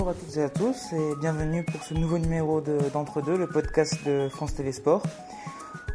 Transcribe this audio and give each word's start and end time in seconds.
Bonjour 0.00 0.12
à 0.12 0.14
toutes 0.14 0.36
et 0.38 0.42
à 0.42 0.48
tous 0.48 0.92
et 0.94 1.14
bienvenue 1.20 1.62
pour 1.62 1.82
ce 1.82 1.92
nouveau 1.92 2.16
numéro 2.16 2.62
d'Entre-deux, 2.62 3.36
le 3.36 3.46
podcast 3.46 4.02
de 4.06 4.30
France 4.30 4.54
TV 4.54 4.72
Sport. 4.72 5.02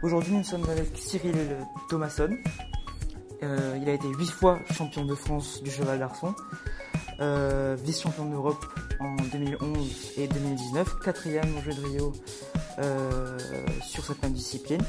Aujourd'hui 0.04 0.34
nous 0.34 0.44
sommes 0.44 0.70
avec 0.70 0.96
Cyril 0.96 1.34
Thomasson. 1.90 2.38
Euh, 3.42 3.80
il 3.82 3.90
a 3.90 3.94
été 3.94 4.08
8 4.08 4.28
fois 4.28 4.60
champion 4.72 5.06
de 5.06 5.16
France 5.16 5.64
du 5.64 5.72
cheval 5.72 5.98
d'arçon, 5.98 6.36
euh, 7.20 7.76
vice-champion 7.84 8.26
d'Europe 8.26 8.64
en 9.00 9.16
2011 9.32 10.12
et 10.18 10.28
2019, 10.28 11.00
quatrième 11.00 11.58
au 11.58 11.62
Jeu 11.62 11.74
de 11.74 11.88
Rio 11.88 12.14
euh, 12.78 13.40
sur 13.82 14.06
cette 14.06 14.22
même 14.22 14.34
discipline. 14.34 14.84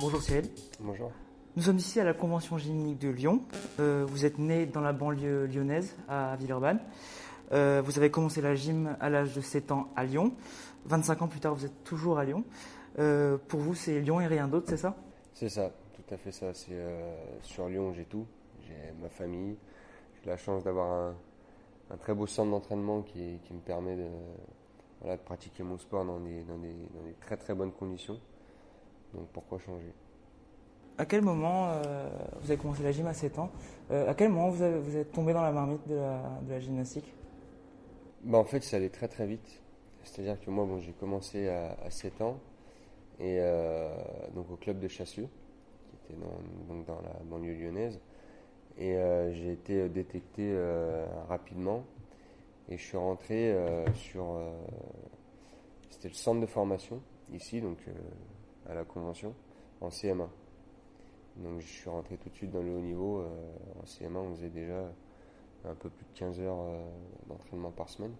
Bonjour 0.00 0.20
Cyril. 0.20 0.50
Bonjour. 0.80 1.12
Nous 1.56 1.62
sommes 1.62 1.78
ici 1.78 2.00
à 2.00 2.04
la 2.04 2.12
Convention 2.12 2.58
gymnique 2.58 2.98
de 2.98 3.08
Lyon. 3.08 3.40
Euh, 3.80 4.04
vous 4.06 4.26
êtes 4.26 4.38
né 4.38 4.66
dans 4.66 4.82
la 4.82 4.92
banlieue 4.92 5.46
lyonnaise, 5.46 5.96
à 6.06 6.36
Villeurbanne. 6.36 6.80
Euh, 7.52 7.82
vous 7.84 7.98
avez 7.98 8.10
commencé 8.10 8.40
la 8.40 8.54
gym 8.54 8.96
à 9.00 9.08
l'âge 9.10 9.34
de 9.34 9.40
7 9.40 9.72
ans 9.72 9.88
à 9.96 10.04
Lyon. 10.04 10.32
25 10.86 11.22
ans 11.22 11.28
plus 11.28 11.40
tard, 11.40 11.54
vous 11.54 11.64
êtes 11.64 11.84
toujours 11.84 12.18
à 12.18 12.24
Lyon. 12.24 12.44
Euh, 12.98 13.38
pour 13.48 13.60
vous, 13.60 13.74
c'est 13.74 14.00
Lyon 14.00 14.20
et 14.20 14.26
rien 14.26 14.48
d'autre, 14.48 14.66
c'est 14.68 14.76
ça? 14.76 14.94
C'est 15.34 15.48
ça, 15.48 15.70
tout 15.94 16.14
à 16.14 16.16
fait 16.16 16.32
ça. 16.32 16.54
C'est 16.54 16.74
sur 17.42 17.68
Lyon, 17.68 17.92
j'ai 17.92 18.04
tout. 18.04 18.26
J'ai 18.66 18.92
ma 19.00 19.08
famille. 19.08 19.56
J'ai 20.22 20.30
la 20.30 20.36
chance 20.36 20.64
d'avoir 20.64 21.14
un, 21.90 21.96
très 21.98 22.14
beau 22.14 22.26
centre 22.26 22.50
d'entraînement 22.50 23.02
qui, 23.02 23.38
me 23.50 23.60
permet 23.60 23.96
de, 23.96 25.16
pratiquer 25.24 25.62
mon 25.62 25.78
sport 25.78 26.04
dans 26.04 26.18
des, 26.20 26.42
dans 26.42 26.58
des 26.58 27.14
très 27.20 27.36
très 27.36 27.54
bonnes 27.54 27.72
conditions. 27.72 28.18
Donc 29.14 29.28
pourquoi 29.32 29.58
changer? 29.58 29.92
À 30.98 31.04
quel 31.04 31.20
moment, 31.20 31.68
euh, 31.68 32.08
vous 32.40 32.50
avez 32.50 32.58
commencé 32.58 32.82
la 32.82 32.90
gym 32.90 33.06
à 33.06 33.12
7 33.12 33.38
ans, 33.38 33.50
euh, 33.90 34.10
à 34.10 34.14
quel 34.14 34.30
moment 34.30 34.48
vous, 34.48 34.62
êtes 34.62 35.12
tombé 35.12 35.34
dans 35.34 35.42
la 35.42 35.52
marmite 35.52 35.86
de 35.86 35.94
la, 36.48 36.58
gymnastique? 36.58 37.12
Bah, 38.26 38.38
En 38.38 38.44
fait, 38.44 38.62
ça 38.62 38.76
allait 38.76 38.90
très 38.90 39.08
très 39.08 39.26
vite. 39.26 39.62
C'est-à-dire 40.04 40.38
que 40.40 40.50
moi, 40.50 40.64
bon, 40.66 40.78
j'ai 40.78 40.92
commencé 40.92 41.48
à, 41.48 41.90
7 41.90 42.20
ans, 42.20 42.38
et 43.18 43.38
euh, 43.40 43.88
donc 44.34 44.50
au 44.50 44.56
club 44.56 44.78
de 44.78 44.88
Chassieux, 44.88 45.28
qui 45.90 45.96
était 45.96 46.20
dans, 46.20 46.74
donc 46.74 46.86
dans 46.86 47.00
la 47.00 47.18
banlieue 47.24 47.54
lyonnaise. 47.54 47.98
Et 48.78 48.94
j'ai 49.32 49.52
été 49.52 49.88
détecté 49.88 50.54
rapidement, 51.28 51.84
et 52.68 52.76
je 52.76 52.84
suis 52.84 52.98
rentré 52.98 53.56
sur. 53.94 54.38
C'était 55.88 56.08
le 56.08 56.14
centre 56.14 56.42
de 56.42 56.46
formation, 56.46 57.00
ici, 57.32 57.62
donc 57.62 57.78
à 58.68 58.74
la 58.74 58.84
Convention, 58.84 59.34
en 59.80 59.88
CM1. 59.88 60.28
Donc 61.36 61.60
je 61.60 61.66
suis 61.66 61.90
rentré 61.90 62.16
tout 62.16 62.28
de 62.28 62.34
suite 62.34 62.50
dans 62.50 62.62
le 62.62 62.74
haut 62.74 62.80
niveau. 62.80 63.20
Euh, 63.20 63.28
en 63.80 63.84
CM1, 63.84 64.16
on 64.16 64.34
faisait 64.34 64.48
déjà 64.48 64.90
un 65.66 65.74
peu 65.74 65.88
plus 65.90 66.04
de 66.04 66.18
15 66.18 66.40
heures 66.40 66.60
euh, 66.60 66.84
d'entraînement 67.28 67.70
par 67.70 67.88
semaine. 67.88 68.12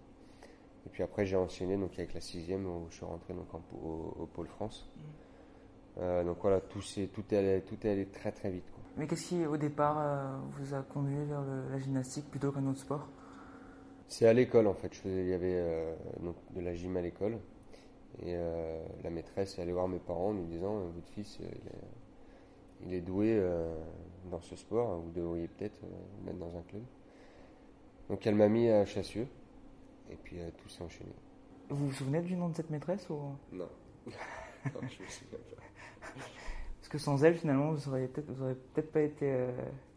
Et 0.85 0.89
puis 0.89 1.03
après, 1.03 1.25
j'ai 1.25 1.35
enchaîné 1.35 1.77
donc, 1.77 1.93
avec 1.97 2.13
la 2.13 2.21
sixième 2.21 2.65
où 2.65 2.87
je 2.89 2.95
suis 2.95 3.05
rentré 3.05 3.33
donc, 3.33 3.47
au, 3.53 4.27
Pôle 4.33 4.47
France. 4.47 4.89
Mm. 4.95 5.01
Euh, 5.99 6.23
donc 6.23 6.37
voilà, 6.41 6.61
tout, 6.61 6.79
est, 6.97 7.07
tout, 7.07 7.23
est 7.31 7.37
allé, 7.37 7.61
tout 7.61 7.75
est 7.85 7.91
allé 7.91 8.05
très 8.05 8.31
très 8.31 8.51
vite. 8.51 8.63
Mais 8.97 9.07
qu'est-ce 9.07 9.27
qui, 9.27 9.45
au 9.45 9.57
départ, 9.57 10.39
vous 10.53 10.73
a 10.73 10.81
conduit 10.81 11.23
vers 11.25 11.43
la 11.69 11.77
gymnastique 11.77 12.29
plutôt 12.31 12.51
qu'un 12.51 12.65
autre 12.65 12.79
sport? 12.79 13.07
C'est 14.07 14.25
à 14.27 14.33
l'école 14.33 14.65
en 14.65 14.73
fait. 14.73 14.91
Je 14.91 14.99
faisais, 15.01 15.21
il 15.21 15.29
y 15.29 15.33
avait 15.33 15.95
donc, 16.19 16.35
de 16.55 16.61
la 16.61 16.73
gym 16.73 16.97
à 16.97 17.01
l'école. 17.01 17.37
Et 18.23 18.35
la 19.03 19.09
maîtresse 19.11 19.59
est 19.59 19.61
allée 19.61 19.73
voir 19.73 19.87
mes 19.87 19.99
parents 19.99 20.29
en 20.29 20.33
lui 20.33 20.45
disant 20.45 20.79
Votre 20.95 21.09
fils, 21.09 21.37
il 21.39 21.45
est 21.45 21.61
il 22.85 22.93
est 22.93 23.01
doué 23.01 23.37
euh, 23.39 23.75
dans 24.29 24.41
ce 24.41 24.55
sport, 24.55 24.99
vous 24.99 25.11
devriez 25.11 25.47
peut-être 25.47 25.79
euh, 25.83 25.87
le 26.19 26.25
mettre 26.25 26.39
dans 26.39 26.57
un 26.57 26.61
club. 26.63 26.83
Donc 28.09 28.25
elle 28.25 28.35
m'a 28.35 28.47
mis 28.47 28.69
à 28.69 28.85
Chassieux, 28.85 29.27
et 30.09 30.15
puis 30.15 30.39
euh, 30.39 30.49
tout 30.57 30.69
s'est 30.69 30.83
enchaîné. 30.83 31.11
Vous 31.69 31.87
vous 31.87 31.93
souvenez 31.93 32.21
du 32.21 32.35
nom 32.35 32.49
de 32.49 32.55
cette 32.55 32.69
maîtresse 32.69 33.09
ou... 33.09 33.35
Non. 33.51 33.67
non, 34.07 34.81
je 34.81 35.03
me 35.03 35.07
souviens 35.09 35.37
pas. 35.37 36.11
Parce 36.79 36.89
que 36.89 36.97
sans 36.97 37.23
elle, 37.23 37.35
finalement, 37.35 37.73
vous 37.73 37.89
n'auriez 37.89 38.07
peut-être 38.07 38.33
peut 38.73 38.81
pas 38.81 39.01
été 39.01 39.47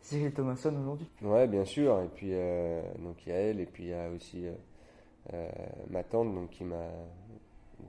Cyril 0.01 0.33
Thomasson 0.33 0.75
aujourd'hui. 0.75 1.09
Ouais, 1.23 1.47
bien 1.47 1.65
sûr. 1.65 2.01
Et 2.03 2.09
puis, 2.09 2.33
donc 2.99 3.25
il 3.25 3.29
y 3.29 3.33
a 3.33 3.37
elle, 3.37 3.61
et 3.61 3.67
puis 3.67 3.85
il 3.85 3.91
y 3.91 3.95
a 3.95 4.11
aussi 4.11 4.47
ma 5.89 6.03
tante, 6.03 6.35
donc 6.35 6.51
qui 6.51 6.65
m'a. 6.65 6.89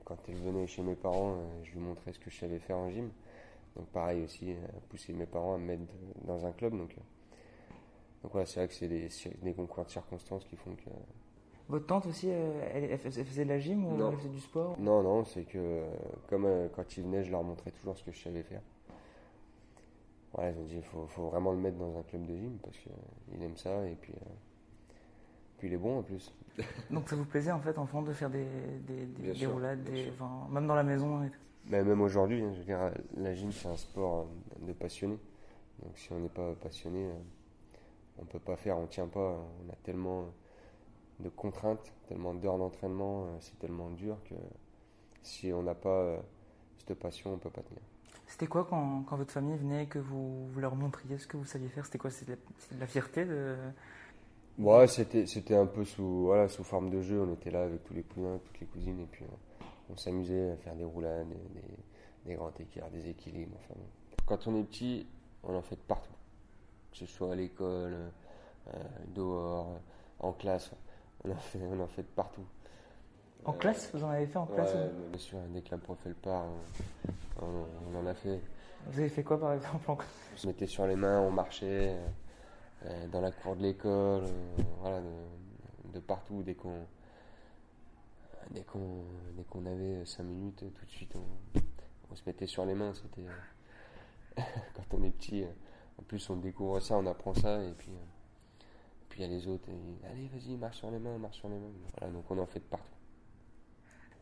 Quand 0.04 0.16
elle 0.28 0.36
venait 0.36 0.68
chez 0.68 0.82
mes 0.82 0.94
parents, 0.94 1.36
je 1.64 1.72
lui 1.72 1.80
montrais 1.80 2.12
ce 2.12 2.20
que 2.20 2.30
je 2.30 2.38
savais 2.38 2.60
faire 2.60 2.78
en 2.78 2.90
gym. 2.90 3.10
Donc 3.76 3.86
pareil 3.86 4.22
aussi, 4.22 4.52
euh, 4.52 4.56
pousser 4.90 5.12
mes 5.12 5.26
parents 5.26 5.54
à 5.54 5.58
me 5.58 5.66
mettre 5.66 5.82
dans 6.24 6.44
un 6.44 6.52
club. 6.52 6.76
Donc, 6.76 6.90
euh, 6.90 7.00
donc 8.22 8.32
voilà, 8.32 8.46
c'est 8.46 8.60
vrai 8.60 8.68
que 8.68 8.74
c'est 8.74 8.88
des, 8.88 9.08
des, 9.42 9.52
concours 9.52 9.84
de 9.84 9.90
circonstances 9.90 10.44
qui 10.44 10.56
font 10.56 10.74
que... 10.74 10.90
Votre 11.68 11.86
tante 11.86 12.06
aussi, 12.06 12.28
euh, 12.30 12.68
elle, 12.72 12.98
faisait 12.98 13.44
de 13.44 13.48
la 13.48 13.58
gym 13.58 13.84
ou 13.86 14.08
elle 14.08 14.16
faisait 14.16 14.28
du 14.28 14.40
sport 14.40 14.76
Non, 14.78 15.02
non, 15.02 15.24
c'est 15.24 15.44
que 15.44 15.84
comme 16.28 16.46
quand 16.74 16.96
ils 16.96 17.02
venaient, 17.02 17.24
je 17.24 17.30
leur 17.30 17.42
montrais 17.42 17.70
toujours 17.70 17.96
ce 17.96 18.04
que 18.04 18.12
je 18.12 18.22
savais 18.22 18.42
faire. 18.42 18.60
Ouais, 20.36 20.52
ils 20.52 20.60
ont 20.60 20.64
dit, 20.64 20.76
il 20.76 20.82
faut, 20.82 21.06
faut, 21.08 21.28
vraiment 21.28 21.52
le 21.52 21.58
mettre 21.58 21.78
dans 21.78 21.98
un 21.98 22.02
club 22.02 22.26
de 22.26 22.36
gym 22.36 22.58
parce 22.62 22.76
qu'il 22.78 23.42
aime 23.42 23.56
ça 23.56 23.86
et 23.86 23.96
puis, 24.00 24.14
puis 25.58 25.68
il 25.68 25.74
est 25.74 25.78
bon 25.78 25.98
en 25.98 26.02
plus. 26.02 26.32
Donc 26.90 27.08
ça 27.08 27.16
vous 27.16 27.24
plaisait 27.24 27.52
en 27.52 27.60
fait, 27.60 27.76
enfant, 27.78 28.02
de 28.02 28.12
faire 28.12 28.30
des, 28.30 28.46
des, 28.86 29.34
des, 29.34 29.46
roulades, 29.46 29.88
même 30.50 30.66
dans 30.66 30.74
la 30.74 30.82
maison 30.82 31.22
et 31.22 31.30
tout 31.30 31.38
mais 31.70 31.82
même 31.82 32.00
aujourd'hui, 32.00 32.42
hein, 32.42 32.50
je 32.52 32.58
veux 32.58 32.64
dire, 32.64 32.90
la 33.16 33.34
gym, 33.34 33.52
c'est 33.52 33.68
un 33.68 33.76
sport 33.76 34.26
euh, 34.26 34.66
de 34.66 34.72
passionné. 34.72 35.18
Donc 35.82 35.96
si 35.96 36.12
on 36.12 36.18
n'est 36.18 36.28
pas 36.28 36.54
passionné, 36.60 37.04
euh, 37.06 37.12
on 38.18 38.22
ne 38.22 38.26
peut 38.28 38.38
pas 38.38 38.56
faire, 38.56 38.78
on 38.78 38.82
ne 38.82 38.86
tient 38.88 39.08
pas. 39.08 39.38
On 39.64 39.72
a 39.72 39.76
tellement 39.84 40.26
de 41.20 41.28
contraintes, 41.28 41.92
tellement 42.08 42.34
d'heures 42.34 42.58
d'entraînement, 42.58 43.24
euh, 43.24 43.36
c'est 43.40 43.58
tellement 43.58 43.90
dur 43.90 44.16
que 44.28 44.34
si 45.22 45.52
on 45.52 45.62
n'a 45.62 45.74
pas 45.74 46.20
cette 46.78 46.98
passion, 46.98 47.30
on 47.30 47.34
ne 47.34 47.40
peut 47.40 47.50
pas 47.50 47.62
tenir. 47.62 47.82
C'était 48.26 48.46
quoi 48.46 48.64
quand, 48.64 49.02
quand, 49.02 49.16
votre 49.16 49.30
famille 49.30 49.56
venait 49.56 49.84
et 49.84 49.86
que 49.86 49.98
vous, 49.98 50.48
vous, 50.48 50.60
leur 50.60 50.74
montriez 50.74 51.18
ce 51.18 51.26
que 51.26 51.36
vous 51.36 51.44
saviez 51.44 51.68
faire? 51.68 51.84
C'était 51.84 51.98
quoi? 51.98 52.10
C'était 52.10 52.32
de, 52.32 52.80
la 52.80 52.86
fierté 52.86 53.24
de... 53.24 53.56
Ouais, 54.58 54.86
c'était 54.86 55.54
un 55.54 55.66
peu 55.66 55.84
sous, 55.84 56.24
voilà, 56.24 56.48
sous 56.48 56.64
forme 56.64 56.90
de 56.90 57.00
jeu. 57.02 57.20
On 57.20 57.32
était 57.34 57.50
là 57.50 57.64
avec 57.64 57.84
tous 57.84 57.94
les 57.94 58.02
cousins, 58.02 58.38
toutes 58.44 58.60
les 58.60 58.66
cousines, 58.66 59.00
et 59.00 59.06
puis 59.06 59.24
on 59.90 59.96
s'amusait 59.96 60.50
à 60.50 60.56
faire 60.56 60.74
des 60.74 60.84
roulades, 60.84 61.26
des, 62.24 62.34
grands 62.34 62.52
écarts, 62.58 62.90
des 62.90 63.08
équilibres. 63.08 63.56
Enfin, 63.64 63.80
Quand 64.26 64.46
on 64.46 64.58
est 64.58 64.64
petit, 64.64 65.06
on 65.42 65.54
en 65.54 65.62
fait 65.62 65.78
partout. 65.78 66.12
Que 66.92 66.98
ce 66.98 67.06
soit 67.06 67.32
à 67.32 67.34
l'école, 67.34 67.96
euh, 68.68 68.78
dehors, 69.14 69.80
en 70.20 70.32
classe. 70.32 70.70
On 71.24 71.30
en 71.30 71.36
fait, 71.36 71.60
on 71.62 71.80
en 71.80 71.86
fait 71.86 72.02
partout. 72.02 72.44
En 73.44 73.52
classe 73.52 73.90
Vous 73.92 74.04
en 74.04 74.10
avez 74.10 74.26
fait 74.26 74.38
en 74.38 74.46
classe 74.46 74.74
Bien 75.10 75.18
sûr, 75.18 75.38
dès 75.50 75.62
que 75.62 75.70
la 75.72 75.78
prof 75.78 75.98
elle 76.06 76.14
part, 76.14 76.46
on, 77.40 77.96
en 77.96 78.06
a 78.06 78.14
fait. 78.14 78.40
Vous 78.86 78.98
avez 78.98 79.08
fait 79.08 79.22
quoi 79.22 79.38
par 79.38 79.52
exemple 79.52 79.90
en 79.90 79.96
On 79.96 80.36
se 80.36 80.46
mettait 80.46 80.66
sur 80.66 80.86
les 80.86 80.96
mains, 80.96 81.20
on 81.20 81.30
marchait 81.30 81.96
euh, 82.86 83.06
dans 83.08 83.20
la 83.20 83.30
cour 83.30 83.56
de 83.56 83.62
l'école, 83.62 84.24
euh, 84.24 84.62
voilà, 84.80 85.00
de, 85.92 86.00
partout 86.00 86.42
dès 86.42 86.54
qu'on 86.54 86.86
dès 88.50 88.62
qu'on 88.62 89.04
dès 89.36 89.44
qu'on 89.44 89.66
avait 89.66 90.04
5 90.04 90.24
minutes, 90.24 90.64
tout 90.74 90.84
de 90.84 90.90
suite 90.90 91.14
on, 91.14 92.14
se 92.14 92.22
mettait 92.26 92.46
sur 92.46 92.64
les 92.64 92.74
mains. 92.74 92.92
C'était 92.94 93.26
euh, 93.26 94.42
quand 94.74 94.98
on 94.98 95.02
est 95.04 95.10
petit. 95.10 95.44
Euh, 95.98 96.00
en 96.00 96.04
plus, 96.04 96.30
on 96.30 96.36
découvre 96.36 96.80
ça, 96.80 96.96
on 96.96 97.06
apprend 97.06 97.34
ça, 97.34 97.62
et 97.62 97.72
puis 97.72 97.90
euh, 97.90 98.64
puis 99.08 99.20
il 99.20 99.26
y 99.26 99.28
a 99.28 99.28
les 99.28 99.46
autres. 99.46 99.68
Allez, 100.10 100.28
vas-y, 100.28 100.56
marche 100.56 100.78
sur 100.78 100.90
les 100.90 100.98
mains, 100.98 101.18
marche 101.18 101.36
sur 101.36 101.48
les 101.48 101.58
mains. 101.58 101.70
Voilà, 101.98 102.12
donc 102.12 102.30
on 102.30 102.38
en 102.38 102.46
fait 102.46 102.60
de 102.60 102.64
partout. 102.64 102.86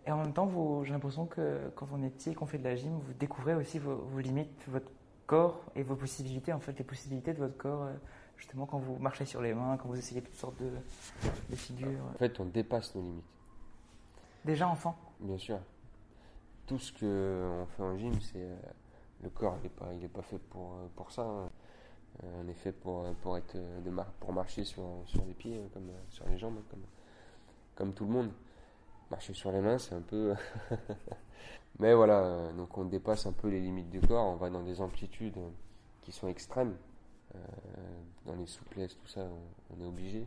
Et 0.07 0.11
en 0.11 0.17
même 0.17 0.33
temps, 0.33 0.51
j'ai 0.83 0.93
l'impression 0.93 1.27
que 1.27 1.71
quand 1.77 1.87
on 1.93 2.03
est 2.03 2.11
petit 2.11 2.31
et 2.31 2.35
qu'on 2.35 2.47
fait 2.47 2.59
de 2.59 2.65
la 2.65 2.75
gym, 2.75 2.99
vous 2.99 3.13
découvrez 3.13 3.55
aussi 3.55 3.79
vos, 3.79 4.19
limites, 4.19 4.65
votre 4.67 4.91
corps 5.27 5.63
et 5.77 5.83
vos 5.83 5.95
possibilités, 5.95 6.53
en 6.53 6.59
fait, 6.59 6.77
les 6.79 6.85
possibilités 6.85 7.35
de 7.35 7.39
votre 7.39 7.57
corps, 7.57 7.87
justement 8.37 8.67
quand 8.67 8.79
vous 8.79 8.97
marchez 8.99 9.27
sur 9.27 9.43
les 9.43 9.55
mains, 9.55 9.77
quand 9.77 9.89
vous 9.89 9.99
essayez 9.99 10.23
toutes 10.23 10.35
sortes 10.35 10.59
de, 10.61 10.71
de 11.51 11.55
figures. 11.55 12.03
En 12.15 12.19
fait, 12.19 12.41
on 12.41 12.47
dépasse 12.47 12.95
nos 12.95 13.03
limites. 13.03 13.25
Déjà 14.45 14.69
enfant 14.69 14.97
Bien 15.21 15.39
sûr. 15.39 15.61
Tout 16.67 16.79
ce 16.79 16.93
qu'on 16.93 17.67
fait 17.67 17.83
en 17.83 17.97
gym, 17.97 18.19
c'est. 18.21 18.43
Euh, 18.43 18.57
le 19.23 19.29
corps, 19.29 19.57
il 19.59 19.65
n'est 19.65 19.69
pas, 19.69 19.93
il 19.93 20.05
est 20.05 20.09
pas 20.09 20.23
fait 20.23 20.39
pour, 20.39 20.73
euh, 20.75 20.87
pour 20.97 21.13
ça. 21.13 21.51
Euh, 22.23 22.43
on 22.45 22.49
est 22.49 22.55
fait 22.55 22.73
pour, 22.73 23.05
pour, 23.23 23.37
être 23.37 23.57
de 23.57 23.91
pour 24.19 24.33
marcher 24.33 24.65
sur, 24.65 24.85
sur 25.07 25.25
les 25.25 25.35
pieds, 25.35 25.61
comme, 25.73 25.91
sur 26.09 26.29
les 26.29 26.39
jambes, 26.39 26.61
comme, 26.71 26.83
comme 27.75 27.95
tout 27.95 28.05
le 28.05 28.13
monde. 28.13 28.31
Marcher 29.11 29.35
sur 29.35 29.51
les 29.53 29.61
mains, 29.61 29.79
c'est 29.79 29.95
un 29.95 30.03
peu. 30.03 30.35
Mais 31.79 31.95
voilà, 31.95 32.53
donc 32.53 32.77
on 32.77 32.85
dépasse 32.85 33.27
un 33.27 33.33
peu 33.33 33.49
les 33.49 33.61
limites 33.61 33.91
du 33.91 34.01
corps, 34.01 34.27
on 34.27 34.37
va 34.37 34.51
dans 34.51 34.63
des 34.63 34.81
amplitudes 34.81 35.39
qui 36.03 36.13
sont 36.13 36.29
extrêmes. 36.29 36.77
dans 38.27 38.35
les 38.35 38.47
souplesses, 38.47 38.97
tout 38.97 39.07
ça, 39.07 39.27
on 39.71 39.83
est 39.83 39.87
obligé. 39.87 40.27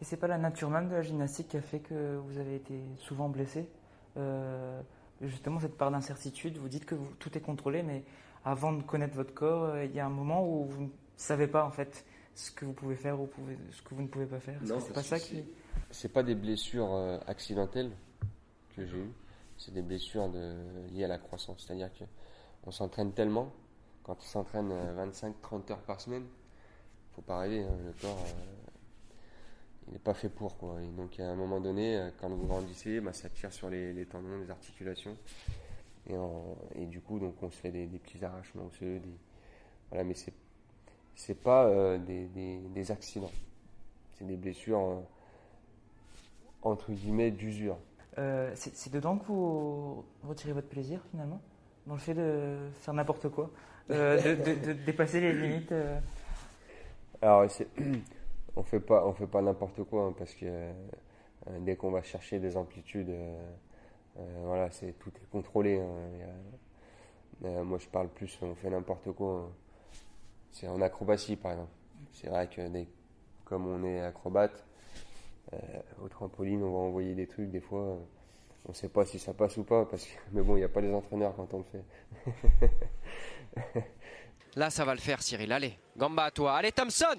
Et 0.00 0.04
c'est 0.04 0.16
pas 0.16 0.26
la 0.26 0.38
nature 0.38 0.70
même 0.70 0.88
de 0.88 0.94
la 0.94 1.02
gymnastique 1.02 1.48
qui 1.48 1.56
a 1.56 1.62
fait 1.62 1.80
que 1.80 2.16
vous 2.16 2.38
avez 2.38 2.56
été 2.56 2.80
souvent 2.98 3.28
blessé? 3.28 3.68
Euh, 4.16 4.82
Justement, 5.20 5.60
cette 5.60 5.76
part 5.76 5.90
d'incertitude, 5.90 6.56
vous 6.56 6.70
dites 6.70 6.86
que 6.86 6.94
tout 7.18 7.36
est 7.36 7.42
contrôlé, 7.42 7.82
mais 7.82 8.04
avant 8.42 8.72
de 8.72 8.82
connaître 8.82 9.14
votre 9.14 9.34
corps, 9.34 9.64
euh, 9.64 9.84
il 9.84 9.94
y 9.94 10.00
a 10.00 10.06
un 10.06 10.10
moment 10.10 10.46
où 10.46 10.64
vous 10.64 10.90
savez 11.20 11.46
pas 11.46 11.64
en 11.64 11.70
fait 11.70 12.04
ce 12.34 12.50
que 12.50 12.64
vous 12.64 12.72
pouvez 12.72 12.96
faire 12.96 13.20
ou 13.20 13.26
pouvez, 13.26 13.56
ce 13.70 13.82
que 13.82 13.94
vous 13.94 14.02
ne 14.02 14.08
pouvez 14.08 14.26
pas 14.26 14.40
faire 14.40 14.60
Non, 14.62 14.80
c'est 14.80 14.92
pas 14.92 15.02
ça 15.02 15.18
qui. 15.18 15.44
C'est 15.90 16.12
pas 16.12 16.22
des 16.22 16.34
blessures 16.34 16.92
euh, 16.92 17.18
accidentelles 17.26 17.90
que 18.76 18.86
j'ai 18.86 18.96
eues, 18.96 19.12
c'est 19.56 19.74
des 19.74 19.82
blessures 19.82 20.28
de, 20.28 20.54
liées 20.92 21.04
à 21.04 21.08
la 21.08 21.18
croissance. 21.18 21.64
C'est-à-dire 21.66 21.92
que 21.92 22.04
on 22.64 22.70
s'entraîne 22.70 23.12
tellement, 23.12 23.52
quand 24.02 24.16
on 24.16 24.24
s'entraîne 24.24 24.72
25-30 24.96 25.72
heures 25.72 25.82
par 25.82 26.00
semaine, 26.00 26.26
faut 27.14 27.22
pas 27.22 27.38
rêver, 27.38 27.62
hein, 27.62 27.76
le 27.84 27.92
corps, 28.00 28.24
euh, 28.26 28.68
il 29.88 29.94
n'est 29.94 29.98
pas 29.98 30.14
fait 30.14 30.28
pour. 30.28 30.56
Quoi. 30.58 30.80
Et 30.82 30.88
donc 30.88 31.18
à 31.18 31.30
un 31.30 31.34
moment 31.34 31.60
donné, 31.60 31.96
euh, 31.96 32.10
quand 32.20 32.28
vous 32.28 32.46
grandissez, 32.46 33.00
bah, 33.00 33.12
ça 33.12 33.28
tire 33.28 33.52
sur 33.52 33.68
les, 33.68 34.06
tendons, 34.06 34.38
les 34.38 34.50
articulations. 34.50 35.16
Et, 36.08 36.14
et, 36.74 36.86
du 36.86 37.00
coup, 37.00 37.18
donc 37.18 37.34
on 37.42 37.50
se 37.50 37.56
fait 37.56 37.70
des, 37.70 37.86
petits 37.86 38.24
arrachements 38.24 38.66
osseux. 38.66 39.00
Des, 39.00 39.18
voilà, 39.90 40.04
mais 40.04 40.14
c'est 40.14 40.32
c'est 41.20 41.40
pas 41.40 41.64
euh, 41.64 41.98
des, 41.98 42.26
des, 42.74 42.90
accidents. 42.90 43.30
C'est 44.14 44.26
des 44.26 44.36
blessures 44.36 45.02
entre 46.62 46.92
guillemets 46.92 47.30
d'usure. 47.30 47.76
c'est 48.54 48.92
dedans 48.92 49.16
que 49.16 49.26
vous 49.26 50.04
retirez 50.26 50.52
votre 50.52 50.68
plaisir 50.68 51.00
finalement? 51.10 51.40
Dans 51.86 51.94
le 51.94 52.00
fait 52.00 52.14
de 52.14 52.58
faire 52.80 52.94
n'importe 52.94 53.28
quoi 53.30 53.50
de, 53.88 54.64
de, 54.66 54.72
dépasser 54.72 55.20
les 55.20 55.32
limites 55.32 55.72
alors, 57.22 57.44
on 58.56 58.62
fait 58.62 58.80
pas, 58.80 59.06
on 59.06 59.12
fait 59.12 59.26
pas 59.26 59.42
n'importe 59.42 59.82
quoi 59.84 60.06
hein, 60.06 60.14
parce 60.16 60.34
que 60.34 60.46
euh, 60.46 60.72
dès 61.60 61.76
qu'on 61.76 61.90
va 61.90 62.02
chercher 62.02 62.38
des 62.38 62.56
amplitudes, 62.56 63.10
euh, 63.10 63.38
euh, 64.18 64.42
voilà, 64.44 64.70
c'est 64.70 64.98
tout 64.98 65.10
est 65.10 65.30
contrôlé. 65.30 65.80
Hein, 67.42 67.62
moi, 67.64 67.78
je 67.78 67.88
parle 67.88 68.08
plus, 68.08 68.38
on 68.42 68.54
fait 68.54 68.70
n'importe 68.70 69.12
quoi. 69.12 69.48
Hein. 69.48 69.48
C'est 70.52 70.68
en 70.68 70.80
acrobatie, 70.80 71.36
par 71.36 71.52
exemple. 71.52 71.72
C'est 72.12 72.28
vrai 72.28 72.48
que 72.48 72.62
comme 73.44 73.66
on 73.66 73.84
est 73.84 74.00
acrobate, 74.00 74.64
au 76.02 76.08
trampoline, 76.08 76.62
on 76.62 76.72
va 76.72 76.78
envoyer 76.78 77.14
des 77.14 77.26
trucs 77.26 77.50
des 77.50 77.60
fois. 77.60 77.98
on 78.66 78.68
ne 78.68 78.74
sait 78.74 78.88
pas 78.88 79.04
si 79.04 79.18
ça 79.18 79.34
passe 79.34 79.56
ou 79.56 79.64
pas, 79.64 79.84
parce 79.84 80.04
que, 80.04 80.12
mais 80.32 80.42
bon, 80.42 80.56
il 80.56 80.60
n'y 80.60 80.64
a 80.64 80.68
pas 80.68 80.80
les 80.80 80.92
entraîneurs 80.92 81.34
quand 81.34 81.52
on 81.54 81.58
le 81.58 81.64
fait. 81.64 81.84
Là, 84.56 84.70
ça 84.70 84.84
va 84.84 84.94
le 84.94 85.00
faire, 85.00 85.22
Cyril. 85.22 85.52
Allez, 85.52 85.78
Gamba 85.96 86.24
à 86.24 86.30
toi. 86.30 86.56
Allez, 86.56 86.72
Thompson 86.72 87.16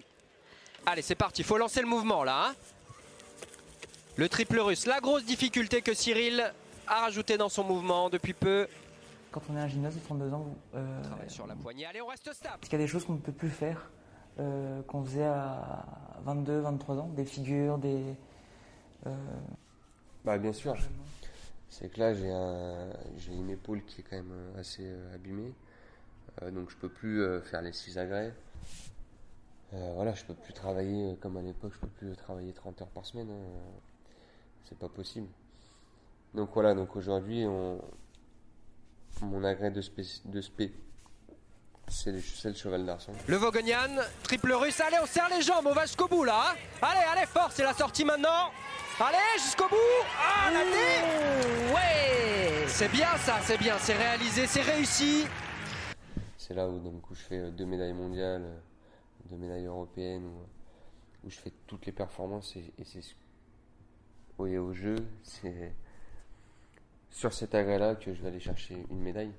Allez, 0.85 1.01
c'est 1.01 1.15
parti. 1.15 1.41
Il 1.41 1.45
faut 1.45 1.57
lancer 1.57 1.81
le 1.81 1.87
mouvement, 1.87 2.23
là. 2.23 2.47
Hein. 2.47 2.55
le 4.15 4.27
triple 4.27 4.59
russe. 4.59 4.85
La 4.85 4.99
grosse 4.99 5.23
difficulté 5.23 5.81
que 5.81 5.93
Cyril 5.93 6.51
a 6.87 7.01
rajouté 7.01 7.37
dans 7.37 7.49
son 7.49 7.63
mouvement 7.63 8.09
depuis 8.09 8.33
peu. 8.33 8.67
Quand 9.31 9.41
on 9.49 9.55
est 9.55 9.61
un 9.61 9.67
gymnase 9.67 9.95
de 9.95 10.01
32 10.01 10.33
ans, 10.33 10.45
euh, 10.75 11.01
sur 11.27 11.47
la 11.47 11.55
poignée. 11.55 11.85
Allez, 11.85 12.01
on 12.01 12.07
reste 12.07 12.31
stable. 12.33 12.57
Parce 12.59 12.69
qu'il 12.69 12.79
y 12.79 12.81
a 12.81 12.85
des 12.85 12.91
choses 12.91 13.05
qu'on 13.05 13.13
ne 13.13 13.19
peut 13.19 13.31
plus 13.31 13.49
faire, 13.49 13.89
euh, 14.39 14.81
qu'on 14.83 15.03
faisait 15.03 15.23
à 15.23 15.85
22, 16.23 16.59
23 16.59 16.97
ans? 16.97 17.09
Des 17.09 17.25
figures, 17.25 17.77
des... 17.77 18.03
Euh, 19.07 19.15
bah, 20.25 20.37
bien 20.37 20.53
sûr. 20.53 20.75
C'est 21.69 21.89
que 21.89 21.99
là, 21.99 22.13
j'ai 22.13 23.33
une 23.33 23.49
épaule 23.49 23.83
qui 23.85 24.01
est 24.01 24.03
quand 24.03 24.17
même 24.17 24.33
assez 24.57 24.93
abîmée. 25.13 25.53
Euh, 26.41 26.51
donc 26.51 26.69
je 26.69 26.77
peux 26.77 26.89
plus 26.89 27.21
euh, 27.21 27.41
faire 27.41 27.61
les 27.61 27.73
6 27.73 27.97
agrès. 27.97 28.33
Euh, 29.73 29.91
voilà, 29.95 30.13
je 30.13 30.25
peux 30.25 30.33
plus 30.33 30.53
travailler 30.53 31.17
comme 31.21 31.37
à 31.37 31.41
l'époque, 31.41 31.71
je 31.73 31.79
peux 31.79 31.87
plus 31.87 32.15
travailler 32.15 32.53
30 32.53 32.81
heures 32.81 32.89
par 32.89 33.05
semaine. 33.05 33.29
Hein. 33.29 33.59
C'est 34.65 34.77
pas 34.77 34.89
possible. 34.89 35.27
Donc 36.33 36.49
voilà, 36.53 36.73
donc 36.73 36.95
aujourd'hui, 36.95 37.45
mon 39.21 39.43
agrès 39.43 39.71
de 39.71 39.81
spé, 39.81 40.03
de 40.25 40.41
spé 40.41 40.73
c'est 41.87 42.11
le, 42.11 42.53
cheval 42.53 42.85
d'arçon. 42.85 43.11
Le 43.27 43.35
Vogonian, 43.35 43.97
triple 44.23 44.53
russe, 44.53 44.79
allez, 44.79 44.97
on 45.03 45.05
serre 45.05 45.27
les 45.29 45.41
jambes, 45.41 45.65
on 45.65 45.73
va 45.73 45.85
jusqu'au 45.85 46.07
bout 46.07 46.23
là. 46.23 46.55
Allez, 46.81 47.05
allez, 47.11 47.25
fort, 47.25 47.51
c'est 47.51 47.63
la 47.63 47.73
sortie 47.73 48.05
maintenant. 48.05 48.51
Allez, 48.97 49.17
jusqu'au 49.43 49.67
bout. 49.67 49.75
Ah, 50.17 50.51
la 50.51 50.59
Ouais 51.73 52.65
C'est 52.67 52.89
bien 52.89 53.17
ça, 53.17 53.39
c'est 53.43 53.57
bien, 53.57 53.75
c'est 53.77 53.97
réalisé, 53.97 54.47
c'est 54.47 54.61
réussi 54.61 55.25
c'est 56.51 56.57
là 56.57 56.67
où 56.67 56.79
donc, 56.79 57.01
je 57.11 57.21
fais 57.21 57.39
euh, 57.39 57.51
deux 57.51 57.65
médailles 57.65 57.93
mondiales, 57.93 58.43
euh, 58.43 58.59
deux 59.29 59.37
médailles 59.37 59.67
européennes, 59.67 60.25
où, 61.23 61.29
je 61.29 61.37
fais 61.37 61.53
toutes 61.65 61.85
les 61.85 61.93
performances 61.93 62.57
et, 62.57 62.83
c'est 62.83 63.01
oui, 64.37 64.57
au 64.57 64.73
jeu, 64.73 64.95
c'est 65.23 65.73
sur 67.11 67.33
cet 67.33 67.55
agrès-là 67.55 67.95
que 67.95 68.13
je 68.13 68.21
vais 68.21 68.29
aller 68.29 68.39
chercher 68.39 68.85
une 68.89 68.99
médaille. 68.99 69.31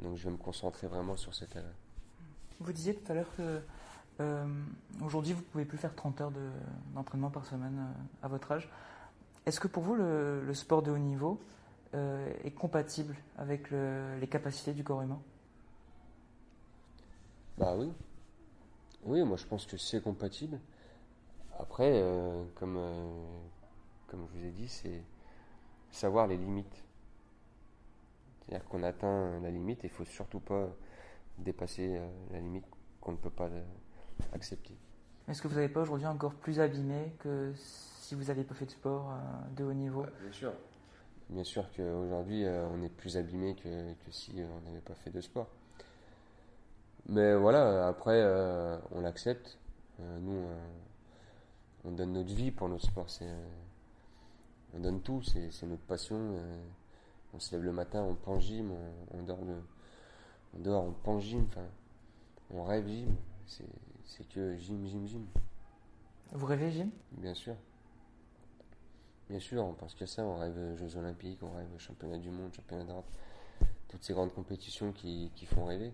Donc 0.00 0.16
je 0.16 0.24
vais 0.24 0.30
me 0.30 0.36
concentrer 0.36 0.86
vraiment 0.86 1.16
sur 1.16 1.34
cet 1.34 1.56
agrès. 1.56 1.72
Vous 2.60 2.72
disiez 2.72 2.94
tout 2.94 3.10
à 3.10 3.14
l'heure 3.14 3.34
que 3.36 3.60
euh, 4.20 4.46
aujourd'hui 5.02 5.32
vous 5.32 5.42
pouvez 5.42 5.64
plus 5.64 5.78
faire 5.78 5.94
30 5.94 6.20
heures 6.20 6.32
d'entraînement 6.94 7.30
par 7.30 7.46
semaine 7.46 7.80
à 8.22 8.28
votre 8.28 8.52
âge. 8.52 8.68
Est-ce 9.46 9.58
que 9.58 9.68
pour 9.68 9.82
vous 9.82 9.94
le, 9.94 10.52
sport 10.54 10.82
de 10.82 10.90
haut 10.90 10.98
niveau 10.98 11.40
est 11.94 12.54
compatible 12.54 13.16
avec 13.36 13.70
les 13.70 14.26
capacités 14.28 14.72
du 14.72 14.84
corps 14.84 15.02
humain? 15.02 15.20
Bah 17.58 17.74
oui. 17.76 17.92
Oui, 19.04 19.22
moi 19.24 19.36
je 19.36 19.46
pense 19.46 19.66
que 19.66 19.76
c'est 19.76 20.00
compatible. 20.02 20.58
Après, 21.58 21.90
euh, 21.92 22.44
comme, 22.54 22.76
euh, 22.76 23.10
comme 24.06 24.26
je 24.32 24.38
vous 24.38 24.46
ai 24.46 24.50
dit, 24.50 24.68
c'est 24.68 25.02
savoir 25.90 26.26
les 26.26 26.36
limites. 26.36 26.84
C'est-à-dire 28.52 28.68
qu'on 28.68 28.82
atteint 28.82 29.40
la 29.40 29.50
limite 29.50 29.82
et 29.84 29.86
il 29.86 29.90
faut 29.90 30.04
surtout 30.04 30.40
pas 30.40 30.68
dépasser 31.38 31.96
euh, 31.96 32.06
la 32.32 32.40
limite 32.40 32.66
qu'on 33.00 33.12
ne 33.12 33.16
peut 33.16 33.30
pas 33.30 33.48
accepter. 34.34 34.76
Est-ce 35.26 35.40
que 35.40 35.48
vous 35.48 35.54
n'avez 35.54 35.70
pas 35.70 35.80
aujourd'hui 35.80 36.06
encore 36.06 36.34
plus 36.34 36.60
abîmé 36.60 37.14
que 37.20 37.52
si 37.56 38.14
vous 38.14 38.24
n'aviez 38.24 38.44
pas 38.44 38.54
fait 38.54 38.66
de 38.66 38.70
sport 38.72 39.10
de 39.56 39.64
haut 39.64 39.72
niveau? 39.72 40.04
Bien 40.20 40.32
sûr. 40.32 40.52
Bien 41.30 41.44
sûr 41.44 41.64
qu'aujourd'hui, 41.74 42.44
on 42.46 42.82
est 42.82 42.90
plus 42.90 43.16
abîmé 43.16 43.54
que, 43.54 43.92
que 43.94 44.10
si 44.10 44.34
on 44.42 44.68
n'avait 44.68 44.82
pas 44.82 44.94
fait 44.94 45.10
de 45.10 45.20
sport. 45.22 45.48
Mais 47.08 47.34
voilà, 47.34 47.88
après, 47.88 48.20
euh, 48.22 48.78
on 48.92 49.00
l'accepte. 49.00 49.58
Euh, 50.00 50.18
nous, 50.20 50.46
euh, 50.46 50.58
on 51.84 51.92
donne 51.92 52.12
notre 52.12 52.32
vie 52.32 52.50
pour 52.50 52.68
notre 52.68 52.84
sport. 52.84 53.06
on 54.74 54.78
donne 54.78 55.00
tout, 55.00 55.22
c'est 55.22 55.66
notre 55.66 55.82
passion. 55.82 56.36
On 57.34 57.38
se 57.38 57.54
lève 57.54 57.64
le 57.64 57.72
matin, 57.72 58.02
on 58.02 58.14
pense 58.14 58.44
gym, 58.44 58.72
on, 59.10 59.22
dort, 59.22 59.44
le, 59.44 59.54
on 60.54 60.58
dort, 60.60 60.84
on 60.84 60.92
pense 60.92 61.22
gym, 61.22 61.46
enfin, 61.48 61.66
on 62.50 62.64
rêve 62.64 62.86
gym. 62.86 63.14
C'est 63.46 64.28
que 64.28 64.56
gym, 64.56 64.86
gym, 64.86 65.06
gym. 65.06 65.26
Vous 66.32 66.46
rêvez 66.46 66.70
gym? 66.70 66.90
Bien 67.12 67.34
sûr. 67.34 67.54
Bien 69.28 69.40
sûr, 69.40 69.64
on 69.64 69.72
pense 69.72 69.94
que 69.94 70.04
ça, 70.04 70.22
on 70.22 70.36
rêve 70.36 70.76
Jeux 70.76 70.96
Olympiques, 70.96 71.42
on 71.42 71.52
rêve 71.52 71.66
Championnat 71.78 72.18
du 72.18 72.30
Monde, 72.30 72.52
Championnat 72.54 72.84
d'Europe, 72.84 73.06
toutes 73.88 74.02
ces 74.02 74.12
grandes 74.12 74.34
compétitions 74.34 74.92
qui, 74.92 75.30
qui 75.34 75.46
font 75.46 75.64
rêver. 75.64 75.92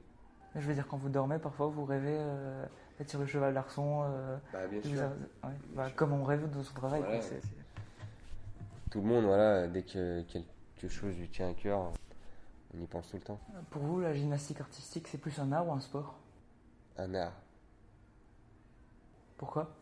Je 0.54 0.66
veux 0.66 0.74
dire, 0.74 0.88
quand 0.88 0.96
vous 0.96 1.10
dormez, 1.10 1.38
parfois 1.38 1.68
vous 1.68 1.84
rêvez 1.84 2.16
euh, 2.18 2.64
d'être 2.98 3.10
sur 3.10 3.20
le 3.20 3.26
cheval 3.26 3.54
d'arçon. 3.54 4.02
Euh, 4.04 4.36
bah, 4.52 4.66
bien 4.66 4.82
sûr. 4.82 5.10
Bah, 5.74 5.90
comme 5.94 6.12
on 6.12 6.24
rêve 6.24 6.50
de 6.50 6.62
son 6.62 6.74
travail. 6.74 7.02
Tout 8.90 9.00
le 9.02 9.06
monde, 9.06 9.24
voilà, 9.24 9.68
dès 9.68 9.82
que 9.82 10.24
quelque 10.78 10.92
chose 10.92 11.16
lui 11.16 11.28
tient 11.28 11.50
à 11.50 11.54
cœur, 11.54 11.92
on 12.74 12.80
y 12.80 12.86
pense 12.86 13.08
tout 13.08 13.16
le 13.16 13.22
temps. 13.22 13.40
Pour 13.70 13.82
vous, 13.82 14.00
la 14.00 14.14
gymnastique 14.14 14.60
artistique, 14.60 15.08
c'est 15.08 15.18
plus 15.18 15.38
un 15.38 15.52
art 15.52 15.66
ou 15.68 15.72
un 15.72 15.80
sport? 15.80 16.18
Un 16.96 17.14
art. 17.14 17.34
Pourquoi? 19.36 19.74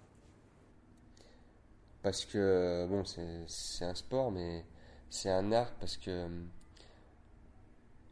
Parce 2.03 2.25
que, 2.25 2.87
bon, 2.89 3.05
c'est 3.05 3.85
un 3.85 3.95
sport, 3.95 4.31
mais 4.31 4.65
c'est 5.11 5.31
un 5.31 5.53
art 5.53 5.73
parce 5.81 5.97
que 5.97 6.29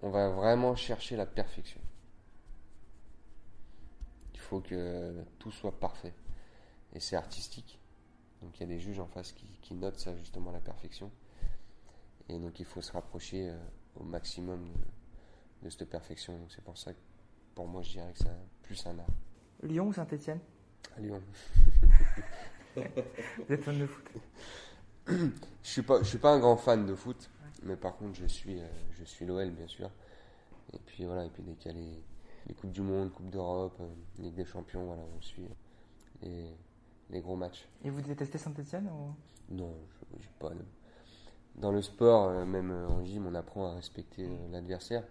on 0.02 0.10
va 0.10 0.28
vraiment 0.28 0.74
chercher 0.74 1.16
la 1.16 1.26
perfection 1.26 1.80
faut 4.44 4.60
que 4.60 5.24
tout 5.38 5.50
soit 5.50 5.78
parfait. 5.78 6.14
Et 6.92 7.00
c'est 7.00 7.16
artistique. 7.16 7.78
Donc 8.42 8.56
il 8.56 8.60
y 8.60 8.64
a 8.64 8.66
des 8.66 8.78
juges 8.78 9.00
en 9.00 9.06
face 9.06 9.32
qui, 9.32 9.74
notent 9.74 9.98
ça 9.98 10.16
justement 10.16 10.52
la 10.52 10.60
perfection. 10.60 11.10
Et 12.28 12.38
donc 12.38 12.58
il 12.58 12.64
faut 12.64 12.80
se 12.80 12.92
rapprocher 12.92 13.50
euh, 13.50 13.56
au 13.96 14.04
maximum 14.04 14.66
de, 15.62 15.70
cette 15.70 15.88
perfection. 15.88 16.36
Donc 16.38 16.50
c'est 16.50 16.64
pour 16.64 16.76
ça 16.76 16.92
que 16.92 16.98
pour 17.54 17.66
moi 17.66 17.82
je 17.82 17.92
dirais 17.92 18.12
que 18.12 18.18
c'est 18.18 18.30
plus 18.62 18.86
un 18.86 18.98
art. 18.98 19.06
Lyon 19.62 19.88
ou 19.88 19.92
Saint-Etienne 19.92 20.40
Lyon. 20.98 21.22
Vous 22.76 23.54
êtes 23.54 23.62
fan 23.62 23.78
de 23.78 23.86
foot? 23.86 24.04
Je 25.06 25.30
suis 25.62 25.82
pas, 25.82 26.02
je 26.02 26.08
suis 26.08 26.18
pas 26.18 26.32
un 26.32 26.38
grand 26.38 26.56
fan 26.56 26.86
de 26.86 26.94
foot, 26.94 27.30
mais 27.62 27.76
par 27.76 27.96
contre 27.96 28.18
je 28.18 28.26
suis, 28.26 28.60
euh, 28.60 28.66
je 28.92 29.04
suis 29.04 29.26
l'OL 29.26 29.50
bien 29.50 29.68
sûr. 29.68 29.90
Et 30.72 30.78
puis 30.78 31.04
voilà, 31.04 31.24
et 31.24 31.30
puis 31.30 31.42
dès 31.42 31.54
qu'il 31.54 31.76
y 31.76 32.02
les 32.46 32.54
Coupes 32.54 32.72
du 32.72 32.82
Monde, 32.82 33.12
Coupe 33.12 33.30
d'Europe, 33.30 33.76
euh, 33.80 34.22
Ligue 34.22 34.34
des 34.34 34.44
Champions, 34.44 34.84
voilà, 34.86 35.02
on 35.16 35.20
suit 35.20 35.46
les, 36.22 36.50
les 37.10 37.20
gros 37.20 37.36
matchs. 37.36 37.66
Et 37.82 37.90
vous 37.90 38.02
détestez 38.02 38.38
Saint-Etienne 38.38 38.88
ou... 38.88 39.14
Non, 39.54 39.74
je, 40.18 40.26
pas. 40.38 40.52
Dans 41.56 41.70
le 41.70 41.82
sport, 41.82 42.28
euh, 42.28 42.44
même 42.44 42.70
euh, 42.70 42.88
en 42.88 43.04
gym, 43.04 43.26
on 43.26 43.34
apprend 43.34 43.66
à 43.70 43.74
respecter 43.74 44.28
l'adversaire. 44.50 45.04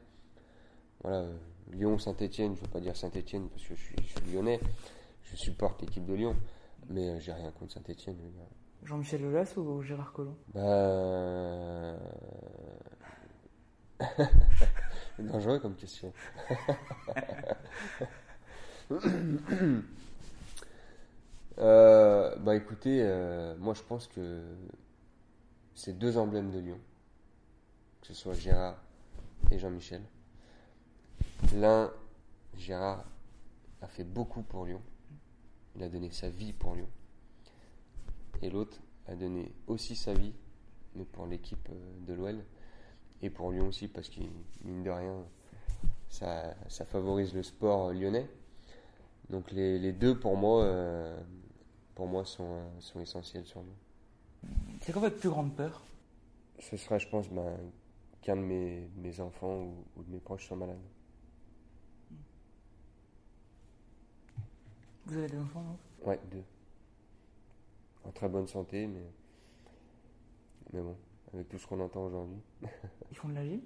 Voilà, 1.01 1.25
Lyon, 1.71 1.97
Saint-Etienne, 1.97 2.55
je 2.55 2.61
ne 2.61 2.65
veux 2.65 2.71
pas 2.71 2.79
dire 2.79 2.95
Saint-Etienne 2.95 3.49
parce 3.49 3.63
que 3.63 3.75
je 3.75 3.81
suis, 3.81 3.95
lyonnais. 4.31 4.59
Je 5.23 5.35
supporte 5.35 5.81
l'équipe 5.81 6.05
de 6.05 6.13
Lyon, 6.13 6.35
mais 6.89 7.09
euh, 7.09 7.19
j'ai 7.19 7.33
rien 7.33 7.51
contre 7.51 7.73
Saint-Etienne. 7.73 8.17
Jean-Michel 8.83 9.21
Lelas 9.21 9.53
ou 9.57 9.81
Gérard 9.81 10.11
Collomb? 10.11 10.35
Bah. 10.53 11.95
Dangereux 15.19 15.59
comme 15.59 15.75
question. 15.75 16.11
Euh, 21.59 22.35
bah 22.37 22.55
écoutez, 22.55 22.99
euh, 23.03 23.55
moi 23.59 23.73
je 23.75 23.83
pense 23.83 24.07
que 24.07 24.41
c'est 25.75 25.97
deux 25.97 26.17
emblèmes 26.17 26.51
de 26.51 26.59
Lyon, 26.59 26.79
que 28.01 28.07
ce 28.07 28.13
soit 28.13 28.33
Gérard 28.33 28.77
et 29.51 29.59
Jean-Michel. 29.59 30.01
L'un, 31.55 31.91
Gérard, 32.57 33.05
a 33.81 33.87
fait 33.87 34.03
beaucoup 34.03 34.43
pour 34.43 34.65
Lyon. 34.65 34.81
Il 35.75 35.83
a 35.83 35.89
donné 35.89 36.11
sa 36.11 36.29
vie 36.29 36.53
pour 36.53 36.75
Lyon. 36.75 36.87
Et 38.41 38.49
l'autre 38.49 38.77
a 39.07 39.15
donné 39.15 39.51
aussi 39.67 39.95
sa 39.95 40.13
vie, 40.13 40.33
mais 40.95 41.05
pour 41.05 41.25
l'équipe 41.25 41.69
euh, 41.69 42.05
de 42.07 42.13
l'OL. 42.13 42.43
Et 43.21 43.29
pour 43.29 43.51
Lyon 43.51 43.67
aussi, 43.67 43.87
parce 43.87 44.09
qu'il, 44.09 44.29
mine 44.63 44.83
de 44.83 44.89
rien, 44.89 45.23
ça, 46.09 46.55
ça, 46.69 46.85
favorise 46.85 47.33
le 47.33 47.43
sport 47.43 47.93
lyonnais. 47.93 48.29
Donc 49.29 49.51
les, 49.51 49.93
deux, 49.93 50.19
pour 50.19 50.37
moi, 50.37 50.63
euh, 50.63 51.19
pour 51.95 52.07
moi 52.07 52.25
sont, 52.25 52.43
euh, 52.43 52.79
sont 52.79 52.99
essentiels 52.99 53.45
sur 53.45 53.61
nous. 53.63 53.75
C'est 54.81 54.91
quoi 54.91 55.03
votre 55.03 55.17
plus 55.17 55.29
grande 55.29 55.55
peur? 55.55 55.81
Ce 56.59 56.77
sera, 56.77 56.97
je 56.97 57.07
pense, 57.07 57.29
ben, 57.29 57.57
qu'un 58.21 58.35
de 58.35 58.41
mes, 58.41 58.89
mes 58.97 59.19
enfants 59.19 59.63
ou, 59.63 59.85
ou, 59.95 60.03
de 60.03 60.11
mes 60.11 60.19
proches 60.19 60.47
soient 60.47 60.57
malades. 60.57 60.77
Vous 65.05 65.17
avez 65.17 65.27
des 65.27 65.39
enfants, 65.39 65.61
non? 65.61 65.77
Ouais, 66.09 66.19
deux. 66.31 66.43
En 68.05 68.11
très 68.11 68.29
bonne 68.29 68.47
santé, 68.47 68.87
mais. 68.87 69.11
Mais 70.71 70.81
bon, 70.81 70.97
avec 71.33 71.49
tout 71.49 71.57
ce 71.57 71.67
qu'on 71.67 71.79
entend 71.79 72.05
aujourd'hui. 72.05 72.41
Ils 73.11 73.17
font 73.17 73.29
de 73.29 73.35
la 73.35 73.45
gym? 73.45 73.61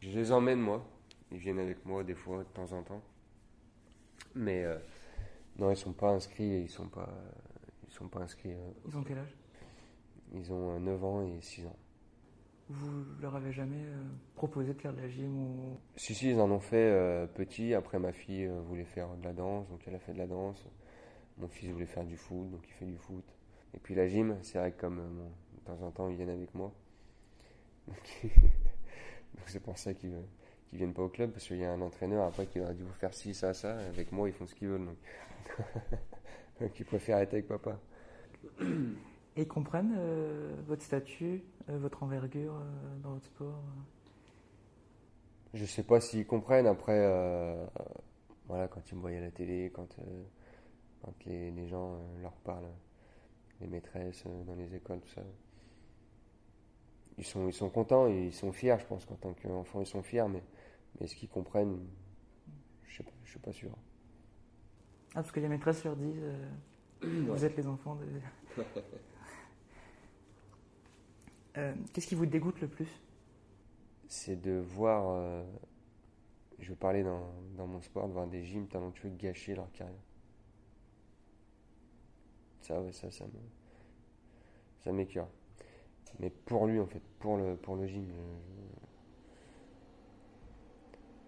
Je 0.00 0.10
les 0.10 0.32
emmène, 0.32 0.60
moi. 0.60 0.84
Ils 1.32 1.38
viennent 1.38 1.58
avec 1.58 1.84
moi 1.84 2.04
des 2.04 2.14
fois, 2.14 2.38
de 2.38 2.48
temps 2.48 2.70
en 2.72 2.82
temps. 2.82 3.02
Mais 4.34 4.64
euh, 4.64 4.78
non, 5.58 5.70
ils 5.70 5.76
sont 5.76 5.92
pas 5.92 6.10
inscrits 6.10 6.52
et 6.52 6.60
ils 6.62 6.70
sont 6.70 6.88
pas, 6.88 7.08
sont 7.94 8.08
pas 8.08 8.20
inscrits. 8.20 8.52
Euh, 8.52 8.70
ils 8.86 8.96
ont 8.96 9.02
quel 9.02 9.18
âge? 9.18 9.36
Ils 10.34 10.52
ont 10.52 10.80
9 10.80 11.04
ans 11.04 11.22
et 11.22 11.40
6 11.40 11.66
ans. 11.66 11.76
Vous 12.70 13.04
leur 13.20 13.36
avez 13.36 13.52
jamais 13.52 13.84
euh, 13.84 14.02
proposé 14.36 14.72
de 14.72 14.80
faire 14.80 14.94
de 14.94 15.00
la 15.02 15.08
gym 15.08 15.36
ou... 15.36 15.78
Si, 15.96 16.14
si, 16.14 16.30
ils 16.30 16.40
en 16.40 16.50
ont 16.50 16.60
fait 16.60 16.90
euh, 16.90 17.26
petit. 17.26 17.74
Après, 17.74 17.98
ma 17.98 18.12
fille 18.12 18.46
euh, 18.46 18.60
voulait 18.62 18.86
faire 18.86 19.14
de 19.16 19.24
la 19.24 19.34
danse, 19.34 19.68
donc 19.68 19.80
elle 19.86 19.94
a 19.94 19.98
fait 19.98 20.14
de 20.14 20.18
la 20.18 20.26
danse. 20.26 20.64
Mon 21.36 21.48
fils 21.48 21.70
voulait 21.70 21.84
faire 21.84 22.04
du 22.04 22.16
foot, 22.16 22.50
donc 22.50 22.62
il 22.66 22.72
fait 22.72 22.86
du 22.86 22.96
foot. 22.96 23.24
Et 23.74 23.78
puis 23.78 23.94
la 23.94 24.08
gym, 24.08 24.38
c'est 24.42 24.58
vrai 24.58 24.72
que 24.72 24.80
comme 24.80 24.96
bon, 24.96 25.30
de 25.58 25.60
temps 25.64 25.82
en 25.82 25.90
temps, 25.90 26.08
ils 26.08 26.16
viennent 26.16 26.30
avec 26.30 26.54
moi. 26.54 26.72
Donc 29.34 29.48
c'est 29.48 29.60
pour 29.60 29.76
ça 29.76 29.92
qu'ils 29.92 30.12
ne 30.12 30.22
viennent 30.72 30.94
pas 30.94 31.02
au 31.02 31.08
club, 31.08 31.32
parce 31.32 31.46
qu'il 31.46 31.58
y 31.58 31.64
a 31.64 31.72
un 31.72 31.80
entraîneur 31.80 32.24
après 32.24 32.46
qui 32.46 32.60
leur 32.60 32.68
a 32.68 32.72
dit 32.72 32.82
vous 32.82 32.92
faire 32.92 33.12
ci, 33.12 33.34
ça, 33.34 33.52
ça. 33.52 33.76
Avec 33.88 34.12
moi, 34.12 34.28
ils 34.28 34.32
font 34.32 34.46
ce 34.46 34.54
qu'ils 34.54 34.68
veulent. 34.68 34.86
Donc, 34.86 34.96
ils 36.78 36.84
préfèrent 36.84 37.18
être 37.18 37.34
avec 37.34 37.48
papa. 37.48 37.78
Et 39.36 39.42
ils 39.42 39.48
comprennent 39.48 39.96
euh, 39.98 40.54
votre 40.66 40.82
statut, 40.82 41.42
euh, 41.68 41.78
votre 41.78 42.02
envergure 42.04 42.54
euh, 42.54 42.98
dans 43.02 43.14
votre 43.14 43.26
sport 43.26 43.62
Je 45.54 45.64
sais 45.64 45.82
pas 45.82 46.00
s'ils 46.00 46.26
comprennent. 46.26 46.66
Après, 46.66 47.00
voilà, 48.46 48.68
quand 48.68 48.80
ils 48.90 48.96
me 48.96 49.00
voient 49.00 49.10
à 49.10 49.20
la 49.20 49.30
télé, 49.30 49.72
quand, 49.74 49.96
quand 51.02 51.24
les, 51.26 51.50
les, 51.50 51.66
gens 51.66 51.98
leur 52.22 52.32
parlent, 52.32 52.70
les 53.60 53.66
maîtresses 53.66 54.24
dans 54.46 54.54
les 54.54 54.74
écoles, 54.74 55.00
tout 55.00 55.08
ça, 55.08 55.22
ils 57.16 57.24
sont, 57.24 57.48
ils 57.48 57.52
sont 57.54 57.70
contents 57.70 58.08
ils 58.08 58.32
sont 58.32 58.52
fiers, 58.52 58.76
je 58.78 58.86
pense 58.86 59.04
qu'en 59.04 59.14
tant 59.14 59.32
qu'enfants, 59.34 59.80
ils 59.80 59.86
sont 59.86 60.02
fiers, 60.02 60.26
mais, 60.28 60.42
mais 60.98 61.06
est-ce 61.06 61.16
qu'ils 61.16 61.28
comprennent? 61.28 61.78
Je 62.86 63.02
je 63.24 63.30
suis 63.30 63.40
pas 63.40 63.52
sûr. 63.52 63.70
Ah, 65.14 65.22
parce 65.22 65.30
que 65.30 65.40
les 65.40 65.48
maîtresses 65.48 65.84
leur 65.84 65.96
disent 65.96 66.22
vous 67.04 67.32
ouais. 67.32 67.44
êtes 67.44 67.56
les 67.56 67.66
enfants 67.66 67.96
de. 67.96 68.62
Euh, 71.56 71.72
Qu'est-ce 71.92 72.08
qui 72.08 72.16
vous 72.16 72.26
dégoûte 72.26 72.60
le 72.60 72.66
plus? 72.66 72.88
C'est 74.08 74.34
de 74.34 74.58
voir, 74.58 75.08
euh, 75.10 75.44
je 76.58 76.70
veux 76.70 76.74
parler 76.74 77.04
dans, 77.04 77.32
dans, 77.56 77.68
mon 77.68 77.80
sport, 77.80 78.08
de 78.08 78.12
voir 78.12 78.26
des 78.26 78.42
gyms 78.42 78.66
talentueux 78.66 79.10
gâcher 79.10 79.54
leur 79.54 79.70
carrière. 79.70 79.94
Ça, 82.60 82.82
ouais, 82.82 82.90
ça, 82.90 83.08
ça 83.12 83.24
me, 83.26 83.38
ça 84.80 84.90
m'écœure. 84.90 85.28
Mais 86.18 86.28
pour 86.28 86.66
lui, 86.66 86.80
en 86.80 86.86
fait, 86.86 87.02
pour 87.20 87.36
le, 87.36 87.54
pour 87.54 87.76
le 87.76 87.86
gym, 87.86 88.10
euh, 88.10 88.36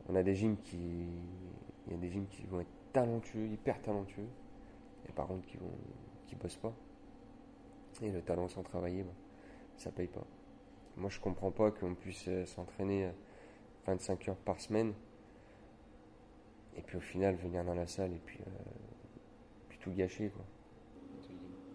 on 0.09 0.16
a 0.16 0.25
des 0.25 0.35
gyms 0.35 0.57
qui, 0.57 1.07
il 1.87 1.93
y 1.93 1.95
a 1.95 1.99
des 1.99 2.11
gyms 2.11 2.26
qui 2.26 2.47
vont 2.47 2.59
être 2.59 2.75
talentueux, 2.97 3.47
hyper 3.47 3.83
talentueux, 3.83 4.29
et 5.07 5.12
par 5.12 5.26
contre 5.26 5.47
qui 5.47 5.59
vont, 5.59 5.76
qui 6.26 6.35
bossent 6.35 6.57
pas. 6.57 6.73
Et 8.00 8.11
le 8.11 8.23
talent 8.23 8.49
sans 8.49 8.62
travailler, 8.62 9.03
bah, 9.03 9.12
ça 9.76 9.91
paye 9.91 10.09
pas. 10.09 10.25
Moi, 10.97 11.11
je 11.11 11.21
comprends 11.21 11.50
pas 11.50 11.71
qu'on 11.71 11.95
puisse 11.95 12.26
s'entraîner 12.47 13.11
25 13.87 14.29
heures 14.31 14.37
par 14.37 14.59
semaine 14.61 14.95
et 16.75 16.81
puis 16.81 16.97
au 16.97 17.00
final 17.00 17.35
venir 17.37 17.65
dans 17.65 17.75
la 17.75 17.87
salle 17.87 18.12
et 18.12 18.21
puis, 18.25 18.38
euh, 18.41 18.50
puis 19.69 19.79
tout 19.79 19.93
gâcher. 19.93 20.31
Quoi. 20.31 20.45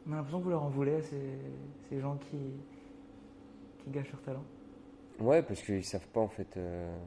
On 0.08 0.14
a 0.14 0.16
l'impression 0.16 0.40
que 0.40 0.44
vous 0.46 0.50
leur 0.50 0.64
en 0.64 0.70
voulez 0.70 0.96
à 0.96 1.02
ces, 1.04 1.38
ces 1.88 2.00
gens 2.00 2.18
qui, 2.18 2.38
qui 3.84 3.92
gâchent 3.92 4.12
leur 4.12 4.22
talent. 4.24 4.46
Ouais, 5.20 5.44
parce 5.44 5.62
qu'ils 5.62 5.86
savent 5.86 6.08
pas 6.08 6.22
en 6.22 6.28
fait 6.28 6.58
euh, 6.58 6.98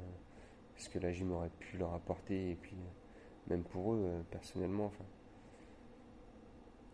ce 0.77 0.89
que 0.89 1.01
la 1.01 1.11
gym 1.11 1.33
aurait 1.33 1.51
pu 1.59 1.79
leur 1.79 1.95
apporter 1.95 2.53
et 2.53 2.55
puis 2.55 2.77
euh, 2.77 3.04
même 3.49 3.63
pour 3.63 3.95
eux 3.95 4.03
euh, 4.05 4.23
personnellement. 4.31 4.87
Enfin. 4.87 5.05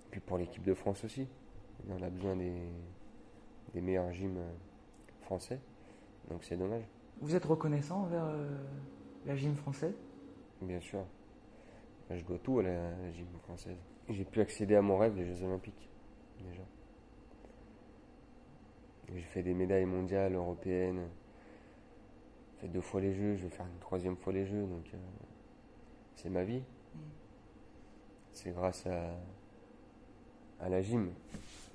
Et 0.07 0.11
puis 0.11 0.21
pour 0.21 0.39
l'équipe 0.39 0.65
de 0.65 0.75
France 0.75 1.05
aussi. 1.05 1.29
On 1.89 2.03
a 2.03 2.11
besoin 2.11 2.37
des, 2.37 2.53
des 3.73 3.81
meilleurs 3.81 4.13
gyms 4.13 4.43
français. 5.23 5.61
Donc 6.29 6.45
c'est 6.45 6.57
dommage. 6.57 6.85
Vous 7.21 7.35
êtes 7.35 7.45
reconnaissant 7.45 8.03
envers 8.03 8.25
euh, 8.25 8.59
la 9.27 9.37
gym 9.37 9.55
française? 9.55 9.95
Bien 10.63 10.81
sûr. 10.81 11.05
Je 12.11 12.25
dois 12.25 12.39
tout 12.39 12.59
à 12.59 12.63
la, 12.65 12.89
à 12.89 13.03
la 13.03 13.13
gym 13.13 13.27
française. 13.45 13.79
J'ai 14.09 14.25
pu 14.25 14.41
accéder 14.41 14.75
à 14.75 14.83
mon 14.83 14.99
rêve 14.99 15.15
des 15.15 15.25
Jeux 15.25 15.45
Olympiques, 15.45 15.89
déjà. 16.41 16.63
J'ai 19.15 19.21
fait 19.23 19.43
des 19.43 19.55
médailles 19.55 19.85
mondiales, 19.85 20.35
européennes. 20.35 21.09
J'ai 22.53 22.61
fait 22.63 22.69
deux 22.69 22.81
fois 22.81 23.01
les 23.01 23.13
Jeux, 23.13 23.37
je 23.37 23.45
vais 23.45 23.51
faire 23.51 23.67
une 23.67 23.79
troisième 23.79 24.17
fois 24.17 24.33
les 24.33 24.45
Jeux, 24.45 24.67
donc 24.67 24.91
euh, 24.93 24.99
c'est 26.23 26.29
ma 26.29 26.45
vie. 26.45 26.63
C'est 28.33 28.51
grâce 28.51 28.87
à, 28.87 29.11
à 30.61 30.69
la 30.69 30.83
gym, 30.83 31.13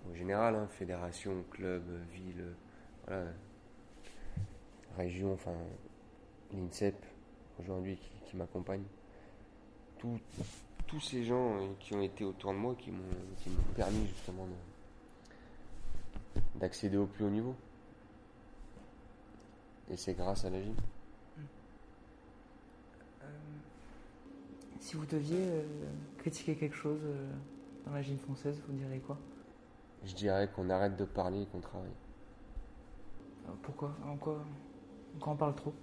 en 0.09 0.13
général, 0.13 0.55
hein, 0.55 0.67
fédération, 0.67 1.43
club, 1.51 1.83
ville, 2.11 2.53
région, 4.97 5.33
enfin 5.33 5.53
l'INSEP 6.53 6.95
aujourd'hui 7.59 7.97
qui, 8.25 8.35
m'accompagne. 8.37 8.83
Tous 9.97 10.99
ces 10.99 11.23
gens 11.23 11.57
qui 11.79 11.95
ont 11.95 12.01
été 12.01 12.23
autour 12.23 12.53
de 12.53 12.57
moi 12.57 12.75
qui 12.75 12.91
m'ont 12.91 13.73
permis 13.75 14.07
justement 14.07 14.47
d'accéder 16.55 16.97
au 16.97 17.07
plus 17.07 17.25
haut 17.25 17.29
niveau. 17.29 17.55
Et 19.89 19.97
c'est 19.97 20.13
grâce 20.13 20.45
à 20.45 20.49
la 20.49 20.61
gym. 20.61 20.75
Euh, 23.23 23.54
si 24.85 24.95
vous 24.95 25.05
deviez 25.07 25.39
euh, 25.39 25.63
critiquer 26.19 26.55
quelque 26.55 26.75
chose 26.75 26.99
euh, 27.05 27.33
dans 27.85 27.91
la 27.91 28.03
gym 28.03 28.19
française, 28.19 28.61
vous 28.67 28.73
diriez 28.73 28.99
quoi? 28.99 29.17
Je 30.03 30.13
dirais 30.13 30.47
qu'on 30.55 30.69
arrête 30.69 30.95
de 30.95 31.05
parler 31.05 31.41
et 31.41 31.45
qu'on 31.47 31.59
travaille. 31.59 31.89
Pourquoi? 33.63 33.95
En 34.05 34.15
quoi, 34.15 34.45
on 35.25 35.35
parle 35.35 35.55
trop? 35.55 35.73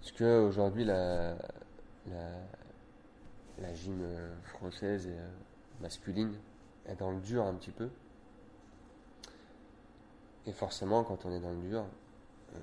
Parce 0.00 0.10
qu'aujourd'hui, 0.10 0.84
la, 0.84 1.36
la, 2.08 2.40
la 3.58 3.72
gym 3.72 4.04
française 4.42 5.06
et 5.06 5.16
masculine 5.80 6.34
est 6.86 6.96
dans 6.96 7.12
le 7.12 7.20
dur 7.20 7.44
un 7.44 7.54
petit 7.54 7.70
peu. 7.70 7.88
Et 10.46 10.52
forcément, 10.52 11.04
quand 11.04 11.24
on 11.24 11.30
est 11.30 11.40
dans 11.40 11.52
le 11.52 11.60
dur, 11.60 11.84
euh, 12.54 12.58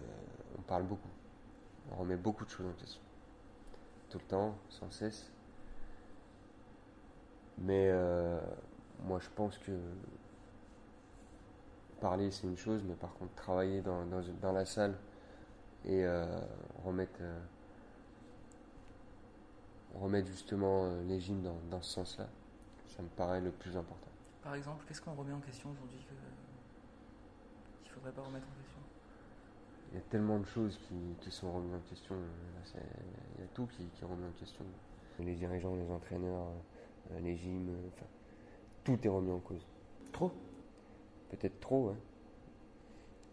on 0.60 0.62
parle 0.64 0.84
beaucoup. 0.84 1.08
On 1.94 1.96
remet 1.96 2.18
beaucoup 2.18 2.44
de 2.44 2.50
choses 2.50 2.66
en 2.66 2.74
question. 2.74 3.02
Tout 4.10 4.18
le 4.18 4.26
temps, 4.26 4.58
sans 4.68 4.92
cesse. 4.92 5.32
Mais 7.60 7.90
euh, 7.90 8.40
moi, 9.04 9.20
je 9.20 9.30
pense 9.36 9.58
que 9.58 9.72
parler, 12.00 12.30
c'est 12.32 12.48
une 12.48 12.58
chose, 12.58 12.84
mais 12.84 12.96
par 12.96 13.14
contre, 13.16 13.34
travailler 13.34 13.82
dans, 13.82 14.06
dans, 14.06 14.22
dans 14.42 14.52
la 14.52 14.66
salle 14.66 14.96
et 15.86 16.06
euh, 16.06 16.26
remettre, 16.86 17.20
remettre 19.96 20.28
justement 20.28 20.88
les 21.08 21.20
gyms 21.20 21.42
dans, 21.42 21.58
dans 21.72 21.82
ce 21.82 21.94
sens-là, 21.94 22.28
ça 22.86 23.02
me 23.02 23.08
paraît 23.10 23.42
le 23.42 23.52
plus 23.52 23.76
important. 23.76 24.08
Par 24.44 24.56
exemple, 24.56 24.86
qu'est-ce 24.88 25.02
qu'on 25.02 25.14
remet 25.14 25.34
en 25.34 25.40
question 25.40 25.72
aujourd'hui 25.72 26.00
qu'il 26.00 26.16
ne 27.86 27.96
faudrait 27.96 28.12
pas 28.12 28.22
remettre 28.22 28.46
en 28.48 28.62
question? 28.62 28.80
Il 29.92 29.96
y 29.96 30.02
a 30.02 30.04
tellement 30.10 30.40
de 30.40 30.46
choses 30.46 30.80
qui, 31.22 31.32
sont 31.32 31.52
remises 31.52 31.74
en 31.74 31.90
question. 31.90 32.16
Il 33.38 33.42
y 33.42 33.44
a 33.44 33.48
tout 33.54 33.66
qui, 33.68 33.86
qui 33.86 34.04
est 34.04 34.08
remis 34.08 34.26
en 34.26 34.40
question. 34.40 34.64
Les 35.20 35.36
dirigeants, 35.36 35.76
les 35.76 35.90
entraîneurs, 35.90 36.48
les 37.22 37.36
gyms, 37.36 37.70
enfin, 37.94 38.06
tout 38.84 38.98
est 39.06 39.10
remis 39.10 39.32
en 39.32 39.40
cause. 39.40 39.66
Trop? 40.12 40.32
Peut-être 41.30 41.60
trop, 41.60 41.90
hein. 41.90 41.98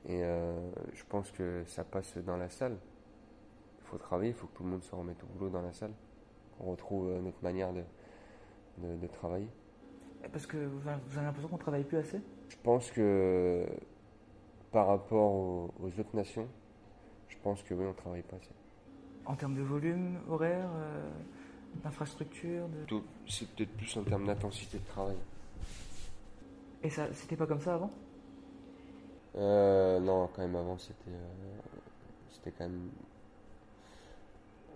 Et 0.06 0.22
euh, 0.22 0.52
je 0.92 1.02
pense 1.08 1.30
que 1.30 1.64
ça 1.66 1.82
passe 1.84 2.18
dans 2.18 2.36
la 2.36 2.50
salle. 2.50 2.76
Il 3.80 3.86
faut 3.86 3.96
travailler, 3.96 4.30
il 4.30 4.34
faut 4.34 4.46
que 4.46 4.56
tout 4.56 4.64
le 4.64 4.70
monde 4.70 4.82
se 4.82 4.94
remette 4.94 5.22
au 5.22 5.26
boulot 5.26 5.50
dans 5.50 5.62
la 5.62 5.72
salle. 5.72 5.92
Qu'on 6.58 6.70
retrouve 6.70 7.08
euh, 7.08 7.20
notre 7.20 7.42
manière 7.42 7.72
de, 7.72 7.82
de, 8.78 9.06
travailler. 9.06 9.48
Parce 10.32 10.46
que 10.46 10.58
vous 10.58 10.88
avez 10.88 11.26
l'impression 11.26 11.48
qu'on 11.48 11.56
ne 11.56 11.60
travaille 11.60 11.84
plus 11.84 11.98
assez? 11.98 12.20
Je 12.48 12.56
pense 12.62 12.90
que 12.90 13.66
par 14.70 14.88
rapport 14.88 15.32
aux, 15.32 15.70
autres 15.98 16.14
nations, 16.16 16.48
je 17.28 17.36
pense 17.42 17.62
que 17.62 17.74
oui, 17.74 17.84
on 17.84 17.88
ne 17.88 17.94
travaille 17.94 18.22
pas 18.22 18.36
assez. 18.36 18.50
En 19.24 19.36
termes 19.36 19.54
de 19.54 19.62
volume 19.62 20.18
horaire, 20.28 20.68
euh, 20.76 21.10
d'infrastructure 21.82 22.68
de... 22.68 23.00
C'est 23.26 23.48
peut-être 23.48 23.76
plus 23.76 23.96
en 23.96 24.02
termes 24.04 24.26
d'intensité 24.26 24.78
de 24.78 24.86
travail. 24.86 25.16
Et 26.82 26.90
ça, 26.90 27.08
c'était 27.12 27.36
pas 27.36 27.46
comme 27.46 27.60
ça 27.60 27.74
avant? 27.74 27.90
Euh, 29.36 29.98
Non, 30.00 30.28
quand 30.34 30.42
même 30.42 30.56
avant, 30.56 30.78
c'était, 30.78 31.10
euh, 31.10 31.58
c'était 32.30 32.50
quand 32.52 32.64
même. 32.64 32.90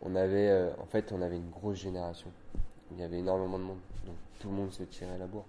On 0.02 0.14
avait, 0.16 0.48
euh, 0.48 0.70
en 0.78 0.86
fait, 0.86 1.12
on 1.12 1.20
avait 1.22 1.36
une 1.36 1.50
grosse 1.50 1.76
génération. 1.76 2.30
Il 2.92 2.98
y 2.98 3.02
avait 3.02 3.18
énormément 3.18 3.58
de 3.58 3.64
monde, 3.64 3.80
donc 4.06 4.16
tout 4.40 4.48
le 4.48 4.54
monde 4.54 4.72
se 4.72 4.82
tirait 4.84 5.18
la 5.18 5.26
bourre. 5.26 5.46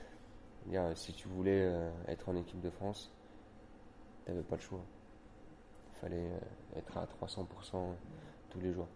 Dire, 0.65 0.83
si 0.95 1.13
tu 1.13 1.29
voulais 1.29 1.71
être 2.07 2.27
en 2.27 2.35
équipe 2.35 2.59
de 2.59 2.69
France, 2.69 3.09
tu 4.25 4.31
n'avais 4.31 4.43
pas 4.43 4.57
le 4.57 4.61
choix. 4.61 4.81
Il 5.93 5.99
fallait 5.99 6.29
être 6.75 6.97
à 6.97 7.05
300% 7.05 7.45
tous 8.49 8.59
les 8.59 8.73
jours. 8.73 8.87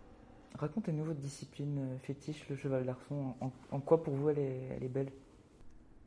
Racontez-nous 0.55 1.03
votre 1.03 1.19
discipline 1.19 1.97
fétiche, 1.99 2.47
le 2.49 2.55
cheval 2.55 2.85
d'arçon. 2.85 3.33
En, 3.41 3.51
en, 3.71 3.79
quoi 3.79 4.03
pour 4.03 4.13
vous 4.13 4.29
elle 4.29 4.39
est, 4.39 4.67
elle 4.75 4.83
est 4.83 4.89
belle? 4.89 5.11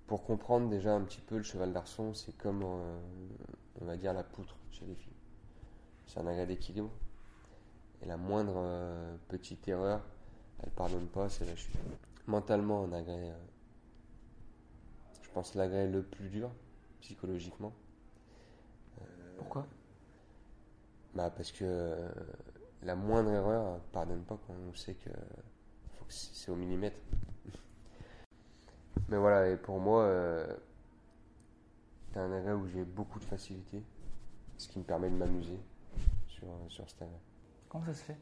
Pour 0.06 0.24
comprendre 0.24 0.68
déjà 0.68 0.92
un 0.94 1.02
petit 1.02 1.20
peu 1.20 1.36
le 1.36 1.42
cheval 1.42 1.72
d'arçon, 1.72 2.14
c'est 2.14 2.36
comme, 2.36 2.62
euh, 2.62 2.98
on 3.80 3.84
va 3.86 3.96
dire, 3.96 4.12
la 4.12 4.22
poutre 4.22 4.56
chez 4.70 4.86
les 4.86 4.94
filles. 4.94 5.12
C'est 6.06 6.20
un 6.20 6.26
agrès 6.28 6.46
d'équilibre. 6.46 6.90
Et 8.02 8.06
la 8.06 8.16
moindre 8.16 8.54
euh, 8.56 9.16
petite 9.28 9.66
erreur, 9.66 10.00
elle 10.62 10.70
pardonne 10.70 11.08
pas, 11.08 11.28
c'est 11.28 11.44
la 11.44 11.56
chute. 11.56 11.74
Mentalement, 12.28 12.84
un 12.84 12.92
agrès, 12.92 13.30
euh, 13.30 13.36
je 15.22 15.28
pense 15.30 15.56
l'agrès 15.56 15.88
le 15.88 16.02
plus 16.02 16.28
dur, 16.28 16.50
psychologiquement. 17.00 17.72
Pourquoi? 19.38 19.66
Bah 21.14 21.30
Parce 21.30 21.52
que 21.52 22.08
la 22.82 22.94
moindre 22.94 23.30
erreur, 23.30 23.80
pardonne 23.92 24.22
pas 24.22 24.38
quand 24.46 24.54
on 24.68 24.74
sait 24.74 24.94
que, 24.94 25.10
que 25.10 26.08
c'est 26.08 26.50
au 26.50 26.56
millimètre. 26.56 26.98
Mais 29.08 29.18
voilà, 29.18 29.48
et 29.50 29.56
pour 29.56 29.78
moi, 29.78 30.02
euh, 30.02 30.46
c'est 32.12 32.18
un 32.18 32.32
agrès 32.32 32.52
où 32.52 32.66
j'ai 32.68 32.84
beaucoup 32.84 33.18
de 33.18 33.24
facilité, 33.24 33.82
ce 34.58 34.68
qui 34.68 34.78
me 34.78 34.84
permet 34.84 35.10
de 35.10 35.16
m'amuser 35.16 35.58
sur, 36.26 36.48
sur 36.68 36.88
cet 36.88 37.02
agrès. 37.02 37.20
Comment 37.68 37.84
ça 37.86 37.94
se 37.94 38.04
fait 38.04 38.16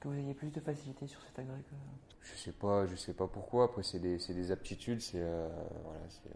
que 0.00 0.08
vous 0.08 0.14
ayez 0.14 0.34
plus 0.34 0.50
de 0.50 0.60
facilité 0.60 1.06
sur 1.06 1.20
cet 1.22 1.38
agrès 1.38 1.60
que... 1.60 1.74
Je 2.22 2.34
sais 2.34 2.52
pas, 2.52 2.86
je 2.86 2.96
sais 2.96 3.12
pas 3.12 3.26
pourquoi. 3.26 3.64
Après, 3.64 3.82
c'est 3.82 3.98
des, 3.98 4.16
des, 4.16 4.50
aptitudes, 4.50 5.00
c'est 5.00 5.20
euh, 5.20 5.48
voilà, 5.84 6.00
euh. 6.00 6.30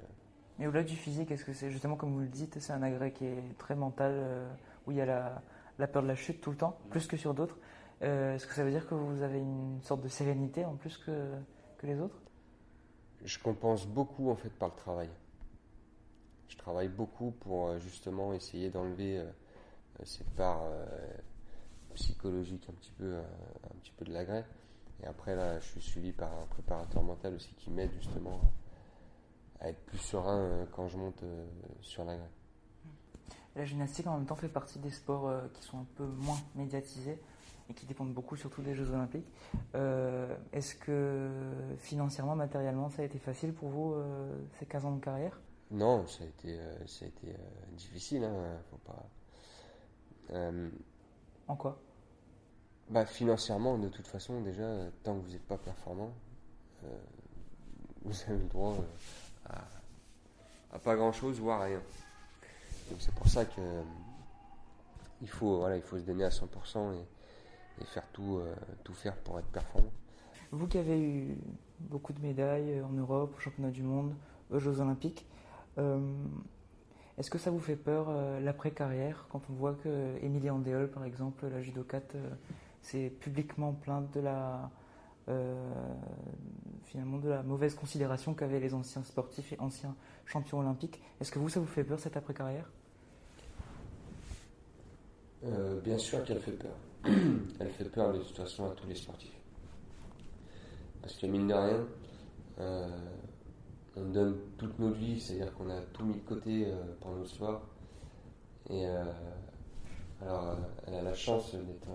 Mais 0.59 0.67
au-delà 0.67 0.83
du 0.83 0.97
physique, 0.97 1.31
est-ce 1.31 1.45
que 1.45 1.53
c'est 1.53 1.71
justement 1.71 1.97
comme 1.97 2.13
vous 2.13 2.21
le 2.21 2.29
dites, 2.29 2.59
c'est 2.61 2.73
un 2.73 2.83
agrès 2.83 3.13
qui 3.13 3.25
est 3.25 3.59
très 3.59 3.75
mental, 3.75 4.47
où 4.87 4.93
il 4.93 4.99
y 4.99 5.01
a 5.01 5.07
la, 5.07 5.43
la, 5.79 5.87
peur 5.87 6.03
de 6.03 6.09
la 6.09 6.15
chute 6.15 6.41
tout 6.41 6.51
le 6.51 6.57
temps, 6.57 6.79
plus 6.91 7.07
que 7.07 7.17
sur 7.17 7.35
d'autres. 7.35 7.59
est-ce 8.01 8.47
que 8.47 8.55
ça 8.55 8.65
veut 8.65 8.71
dire 8.71 8.87
que 8.87 8.95
vous 8.95 9.23
avez 9.23 9.39
une 9.39 9.81
sorte 9.83 10.03
de 10.03 10.09
sérénité 10.09 10.65
en 10.65 10.77
plus 10.77 10.99
que, 10.99 11.33
que 11.79 11.87
les 11.87 12.01
autres? 12.01 12.21
Je 13.25 13.39
compense 13.39 13.87
beaucoup 13.87 14.31
en 14.31 14.37
fait 14.37 14.51
par 14.51 14.69
le 14.69 14.75
travail. 14.75 15.09
Je 16.49 16.59
travaille 16.59 16.89
beaucoup 16.89 17.31
pour 17.31 17.69
euh, 17.69 17.79
justement 17.79 18.33
essayer 18.33 18.71
d'enlever 18.71 19.19
euh, 19.19 19.25
euh, 19.25 20.05
cette 20.05 20.31
part 20.31 20.63
psychologique 21.95 22.67
un 22.69 22.73
petit 22.73 22.93
peu, 22.93 23.17
un 23.17 23.75
petit 23.81 23.93
peu 23.93 24.05
de 24.05 24.13
l'agrès. 24.13 24.45
Et 25.03 25.07
après 25.07 25.37
là, 25.37 25.59
je 25.61 25.65
suis 25.65 25.81
suivi 25.81 26.13
par 26.13 26.33
un 26.33 26.47
préparateur 26.47 27.03
mental 27.03 27.35
aussi 27.35 27.55
qui 27.55 27.71
m'aide 27.71 27.93
justement 27.93 28.41
à 29.61 29.69
être 29.69 29.85
plus 29.87 29.99
serein 29.99 30.67
quand 30.73 30.89
je 30.89 30.97
monte 30.97 31.23
sur 31.81 32.05
La 33.57 33.65
gymnastique 33.65 34.07
en 34.07 34.17
même 34.17 34.27
temps 34.27 34.35
fait 34.35 34.49
partie 34.49 34.79
des 34.79 34.91
sports 34.91 35.31
qui 35.53 35.63
sont 35.63 35.79
un 35.79 35.87
peu 35.97 36.05
moins 36.05 36.39
médiatisés 36.57 37.19
et 37.69 37.75
qui 37.75 37.87
dépendent 37.87 38.13
beaucoup 38.13 38.37
surtout 38.37 38.63
des 38.63 38.75
Jeux 38.75 38.91
Olympiques. 38.91 39.27
Euh, 39.75 40.35
est-ce 40.53 40.75
que 40.75 41.31
financièrement, 41.79 42.37
matériellement, 42.37 42.91
ça 42.91 43.03
a 43.03 43.05
été 43.05 43.19
facile 43.19 43.53
pour 43.53 43.69
vous 43.69 43.95
euh, 43.95 44.37
ces 44.59 44.67
15 44.67 44.85
ans 44.85 44.93
de 44.97 45.01
carrière? 45.01 45.41
Non, 45.71 46.07
ça 46.07 46.25
a 46.25 46.27
été, 46.27 46.59
euh, 46.59 46.87
ça 46.87 47.05
a 47.05 47.09
été 47.09 47.35
difficile. 47.73 48.25
Hein, 48.25 48.59
faut 48.71 48.79
pas... 48.79 50.51
en 51.49 51.57
quoi? 51.57 51.79
Bah, 52.91 53.07
Financièrement, 53.07 53.79
de 53.79 53.89
toute 53.89 54.07
façon, 54.07 54.43
déjà, 54.43 54.69
tant 55.03 55.19
que 55.19 55.25
vous 55.25 55.33
n'êtes 55.33 55.47
pas 55.47 55.59
performant, 55.59 56.13
vous 58.05 58.23
avez 58.29 58.37
le 58.37 58.49
droit 58.49 58.77
à, 59.47 59.65
à, 60.71 60.79
pas 60.79 60.95
grand-chose, 60.97 61.41
voire 61.41 61.63
rien. 61.63 61.81
C'est 62.99 63.15
pour 63.15 63.29
ça 63.29 63.45
que 63.45 63.61
il 65.23 65.29
faut, 65.29 65.59
voilà, 65.59 65.77
il 65.77 65.83
faut 65.83 65.99
se 65.99 66.05
donner 66.05 66.25
à 66.25 66.29
100% 66.29 66.95
et, 66.95 67.83
et 67.83 67.85
faire 67.87 68.07
tout, 68.13 68.39
euh, 68.39 68.55
tout 68.85 68.93
faire 68.93 69.17
pour 69.17 69.39
être 69.39 69.47
performant. 69.47 69.91
Vous 70.51 70.67
qui 70.67 70.79
avez 70.79 71.01
eu 71.01 71.37
beaucoup 71.81 72.13
de 72.13 72.21
médailles 72.21 72.81
en 72.83 72.93
Europe, 72.93 73.35
au 73.37 73.41
championnat 73.41 73.71
du 73.71 73.83
monde, 73.83 74.15
aux 74.51 74.59
Jeux 74.59 74.81
Olympiques, 74.81 75.27
euh, 75.79 75.99
est-ce 77.19 77.31
que 77.31 77.39
ça 77.39 77.51
vous 77.51 77.59
fait 77.59 77.77
peur 77.77 78.07
euh, 78.09 78.41
l'après-carrière 78.41 79.27
quand 79.31 79.43
on 79.51 79.55
voit 79.55 79.75
que 79.75 80.17
Emilie 80.23 80.51
Andéol, 80.51 80.91
par 80.91 81.05
exemple, 81.05 81.47
la 81.47 81.63
judokate, 81.63 82.17
s'est 82.83 83.09
publiquement 83.09 83.73
plainte 83.73 84.13
de 84.13 84.21
la 84.21 84.71
finalement 86.85 87.19
de 87.19 87.29
la 87.29 87.43
mauvaise 87.43 87.75
considération 87.75 88.35
qu'avaient 88.35 88.61
les 88.61 88.75
anciens 88.75 89.03
sportifs 89.03 89.53
et 89.53 89.61
anciens 89.61 89.95
champions 90.27 90.61
olympiques 90.61 91.01
Est-ce 91.21 91.33
que 91.33 91.39
vous, 91.39 91.49
ça 91.49 91.61
vous 91.61 91.67
fait 91.67 91.85
peur 91.85 91.99
cette 91.99 92.17
après-carrière? 92.17 92.71
Bien 95.85 95.99
sûr 95.99 96.25
qu'elle 96.25 96.41
fait 96.41 96.53
peur. 96.53 96.75
elle 97.61 97.71
fait 97.71 97.85
peur 97.85 98.15
de 98.15 98.19
toute 98.19 98.37
façon 98.37 98.65
à 98.65 98.71
tous 98.71 98.87
les 98.87 98.95
sportifs. 98.95 99.37
Parce 101.03 101.15
que 101.17 101.27
mine 101.27 101.49
de 101.49 101.55
rien, 101.55 101.87
euh, 102.61 102.89
on 103.95 104.05
donne 104.07 104.39
toute 104.57 104.79
notre 104.79 104.97
vie, 104.97 105.21
c'est-à-dire 105.21 105.53
qu'on 105.53 105.69
a 105.69 105.81
tout 105.93 106.05
mis 106.05 106.15
de 106.15 106.21
côté 106.21 106.67
euh, 106.67 106.83
pendant 107.01 107.19
le 107.19 107.27
soir. 107.27 107.61
Et 108.71 108.87
euh, 108.87 109.05
alors, 110.23 110.57
elle 110.87 110.95
a 110.95 111.03
la 111.03 111.13
chance 111.13 111.55
d'être 111.55 111.89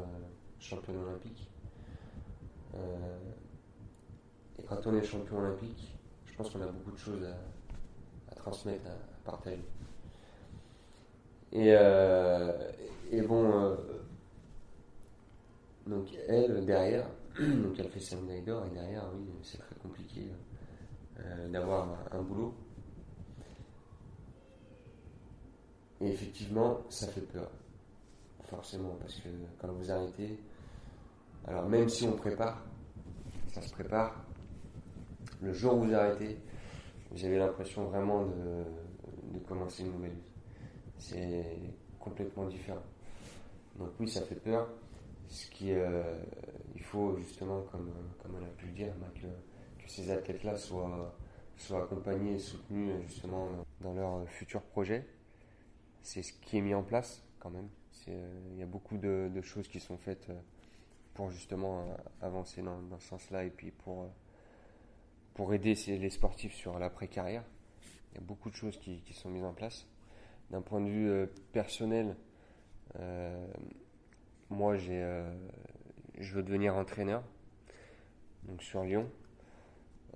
championne 0.60 0.97
olympique. 0.97 1.49
Et 4.60 4.63
quand 4.67 4.86
on 4.86 4.95
est 4.95 5.04
champion 5.04 5.39
olympique, 5.39 5.95
je 6.26 6.34
pense 6.36 6.50
qu'on 6.50 6.62
a 6.62 6.67
beaucoup 6.67 6.91
de 6.91 6.98
choses 6.98 7.26
à, 8.32 8.36
transmettre, 8.36 8.86
à, 8.88 9.26
partager. 9.26 9.63
Et, 11.52 11.69
et 13.12 13.22
bon 13.22 13.76
donc 15.89 16.08
elle, 16.28 16.65
derrière, 16.65 17.08
donc 17.39 17.80
elle 17.80 17.89
fait 17.89 18.00
sa 18.00 18.15
médaille 18.17 18.43
d'or 18.43 18.63
et 18.67 18.69
derrière, 18.69 19.04
oui, 19.15 19.28
c'est 19.41 19.58
très 19.58 19.76
compliqué 19.76 20.28
euh, 21.19 21.50
d'avoir 21.50 21.98
un 22.12 22.22
boulot. 22.22 22.54
Et 26.02 26.08
effectivement, 26.10 26.82
ça 26.89 27.08
fait 27.08 27.22
peur. 27.22 27.50
Forcément, 28.43 28.95
parce 29.00 29.15
que 29.15 29.30
quand 29.60 29.72
vous 29.72 29.91
arrêtez, 29.91 30.39
alors 31.45 31.67
même 31.67 31.89
si 31.89 32.08
on 32.08 32.13
prépare, 32.13 32.63
ça 33.48 33.62
se 33.62 33.72
prépare, 33.72 34.24
le 35.41 35.54
jour 35.54 35.75
où 35.75 35.84
vous 35.84 35.93
arrêtez, 35.93 36.38
vous 37.12 37.25
avez 37.25 37.38
l'impression 37.38 37.86
vraiment 37.86 38.25
de, 38.25 38.63
de 39.34 39.39
commencer 39.47 39.84
une 39.84 39.93
nouvelle 39.93 40.12
vie. 40.12 40.32
C'est 40.97 41.45
complètement 41.99 42.45
différent. 42.45 42.84
Donc 43.78 43.89
oui, 43.99 44.08
ça 44.08 44.21
fait 44.21 44.36
peur 44.36 44.67
ce 45.30 45.45
qui, 45.52 45.71
euh, 45.71 46.04
il 46.75 46.82
faut 46.82 47.15
justement, 47.17 47.62
comme, 47.71 47.91
comme 48.21 48.36
on 48.36 48.43
a 48.43 48.49
pu 48.49 48.65
le 48.65 48.71
dire, 48.73 48.93
bah, 48.99 49.08
que, 49.15 49.28
ces 49.88 50.12
athlètes-là 50.12 50.56
soient, 50.56 51.15
soient 51.58 51.84
accompagnés 51.84 52.36
et 52.36 52.39
soutenus 52.39 52.93
justement 53.08 53.47
dans 53.82 53.93
leurs 53.93 54.30
futurs 54.30 54.62
projets. 54.62 55.04
C'est 56.04 56.21
ce 56.21 56.32
qui 56.34 56.58
est 56.60 56.62
mis 56.62 56.75
en 56.75 56.84
place 56.84 57.23
quand 57.39 57.49
même. 57.49 57.69
Euh, 58.08 58.49
il 58.52 58.60
y 58.60 58.63
a 58.63 58.67
beaucoup 58.67 58.99
de, 58.99 59.32
de, 59.34 59.41
choses 59.41 59.67
qui 59.67 59.80
sont 59.80 59.97
faites 59.97 60.30
euh, 60.30 60.39
pour 61.15 61.32
justement 61.32 61.88
avancer 62.21 62.62
dans, 62.62 62.80
ce 62.99 63.08
sens-là 63.08 63.45
et 63.45 63.49
puis 63.49 63.71
pour, 63.71 64.12
pour 65.39 65.54
aider 65.54 65.73
les 65.88 66.10
sportifs 66.10 66.54
sur 66.54 66.78
l'après-carrière. 66.80 67.45
Il 68.12 68.15
y 68.15 68.17
a 68.17 68.21
beaucoup 68.21 68.49
de 68.49 68.56
choses 68.56 68.78
qui, 68.78 69.02
sont 69.13 69.30
mises 69.30 69.45
en 69.45 69.54
place. 69.54 69.88
D'un 70.52 70.62
point 70.62 70.82
de 70.82 70.89
vue 70.89 71.28
personnel, 71.54 72.17
moi 74.49 74.75
j'ai, 74.75 75.23
je 76.17 76.36
veux 76.36 76.43
devenir 76.43 76.75
entraîneur 76.75 77.23
donc 78.43 78.62
sur 78.62 78.84
Lyon. 78.84 79.10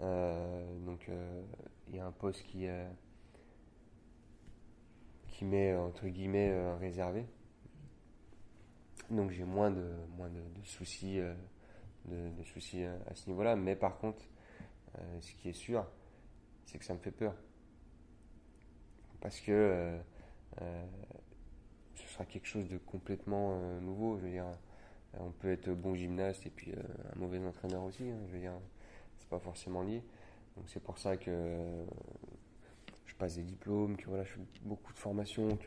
donc 0.02 1.10
il 1.88 1.96
y 1.96 2.00
a 2.00 2.06
un 2.06 2.12
poste 2.12 2.44
qui, 2.44 2.68
qui 5.30 5.46
m'est 5.46 5.74
entre 5.74 6.06
guillemets 6.10 6.54
réservé. 6.82 7.26
Donc 9.10 9.32
j'ai 9.32 9.46
moins 9.46 9.72
de, 9.72 9.90
moins 10.18 10.28
de, 10.28 10.42
soucis, 10.66 11.22
euh, 11.22 11.34
de, 12.08 12.44
soucis 12.44 12.84
euh, 12.84 12.98
à 13.10 13.16
ce 13.16 13.30
niveau-là. 13.30 13.56
Mais 13.56 13.78
par 13.78 14.00
contre, 14.00 14.22
euh, 14.98 15.22
ce 15.22 15.34
qui 15.34 15.50
est 15.50 15.54
sûr, 15.54 15.86
c'est 16.66 16.78
que 16.78 16.86
ça 16.86 16.94
me 16.94 17.00
fait 17.00 17.12
peur. 17.12 17.36
Parce 19.22 19.40
que 19.40 19.98
ce 21.96 22.08
sera 22.10 22.26
quelque 22.26 22.46
chose 22.46 22.68
de 22.68 22.78
complètement 22.78 23.58
nouveau. 23.80 24.18
Je 24.18 24.26
veux 24.26 24.32
dire, 24.32 24.46
on 25.18 25.32
peut 25.32 25.50
être 25.50 25.70
bon 25.72 25.96
gymnaste 25.96 26.46
et 26.46 26.50
puis 26.50 26.74
un 26.74 27.18
mauvais 27.18 27.40
entraîneur 27.40 27.84
aussi. 27.84 28.04
Hein, 28.04 28.18
je 28.28 28.34
veux 28.34 28.40
dire, 28.40 28.52
c'est 29.18 29.30
pas 29.30 29.40
forcément 29.40 29.82
lié. 29.82 30.04
Donc 30.58 30.66
c'est 30.68 30.84
pour 30.84 30.98
ça 30.98 31.16
que 31.16 31.86
je 33.06 33.16
passe 33.16 33.36
des 33.36 33.44
diplômes, 33.44 33.96
que 33.96 34.06
voilà, 34.06 34.24
je 34.24 34.34
fais 34.34 34.40
beaucoup 34.64 34.94
de 34.94 35.00
formations, 35.00 35.58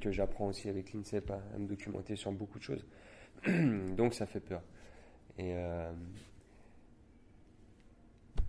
que 0.00 0.10
j'apprends 0.10 0.48
aussi 0.48 0.68
avec 0.68 0.92
l'INSEP 0.92 1.30
à, 1.30 1.40
me 1.58 1.66
documenter 1.66 2.16
sur 2.16 2.32
beaucoup 2.32 2.58
de 2.58 2.64
choses. 2.64 2.86
Donc 3.96 4.14
ça 4.14 4.26
fait 4.26 4.40
peur. 4.40 4.62
Euh, 5.38 5.92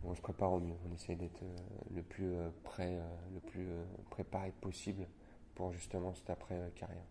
on 0.06 0.16
se 0.16 0.22
prépare 0.22 0.52
au 0.52 0.60
mieux. 0.60 0.76
On 0.90 0.94
essaie 0.94 1.16
d'être 1.16 1.44
euh, 1.44 1.56
le 1.96 2.04
plus 2.04 2.34
euh, 2.34 2.50
prêt, 2.64 3.00
le 3.34 3.40
plus 3.40 3.68
préparé 4.10 4.52
possible 4.62 5.08
pour 5.56 5.72
justement 5.72 6.14
cette 6.14 6.30
après-carrière. 6.30 7.06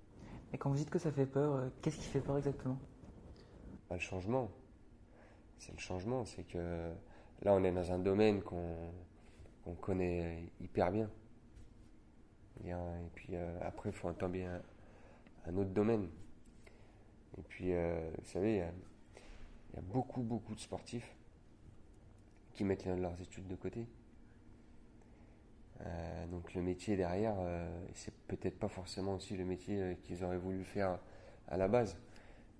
Et 0.52 0.58
quand 0.58 0.70
vous 0.70 0.76
dites 0.76 0.90
que 0.90 0.98
ça 0.98 1.10
fait 1.10 1.26
peur, 1.26 1.70
qu'est-ce 1.80 1.96
qui 1.96 2.06
fait 2.06 2.20
peur 2.20 2.36
exactement? 2.36 2.78
Bah, 3.88 3.96
Le 3.96 4.00
changement. 4.00 4.50
C'est 5.58 5.72
le 5.72 5.78
changement. 5.78 6.24
C'est 6.24 6.44
que 6.44 6.92
là, 7.42 7.54
on 7.54 7.62
est 7.64 7.72
dans 7.72 7.92
un 7.92 7.98
domaine 7.98 8.42
qu'on 8.42 9.74
connaît 9.80 10.46
hyper 10.60 10.90
bien. 10.90 11.08
Et, 12.64 12.72
puis 13.14 13.34
euh, 13.34 13.58
après, 13.62 13.90
il 13.90 13.92
faut 13.92 14.08
entendre 14.08 14.36
un, 14.36 14.60
un, 15.46 15.56
autre 15.56 15.70
domaine. 15.70 16.08
Et 17.38 17.42
puis, 17.42 17.72
euh, 17.72 18.10
vous 18.18 18.26
savez, 18.26 18.52
il 18.54 19.74
y, 19.74 19.78
a 19.78 19.82
beaucoup, 19.82 20.22
beaucoup 20.22 20.54
de 20.54 20.60
sportifs 20.60 21.16
qui 22.52 22.64
mettent 22.64 22.86
leurs 22.86 23.20
études 23.20 23.46
de 23.46 23.56
côté. 23.56 23.86
Euh, 25.80 26.26
donc 26.26 26.54
le 26.54 26.62
métier 26.62 26.96
derrière, 26.96 27.36
c'est 27.94 28.14
peut-être 28.28 28.58
pas 28.58 28.68
forcément 28.68 29.14
aussi 29.14 29.36
le 29.36 29.44
métier 29.44 29.98
qu'ils 30.02 30.22
auraient 30.24 30.38
voulu 30.38 30.64
faire 30.64 30.98
à 31.48 31.56
la 31.56 31.68
base. 31.68 31.98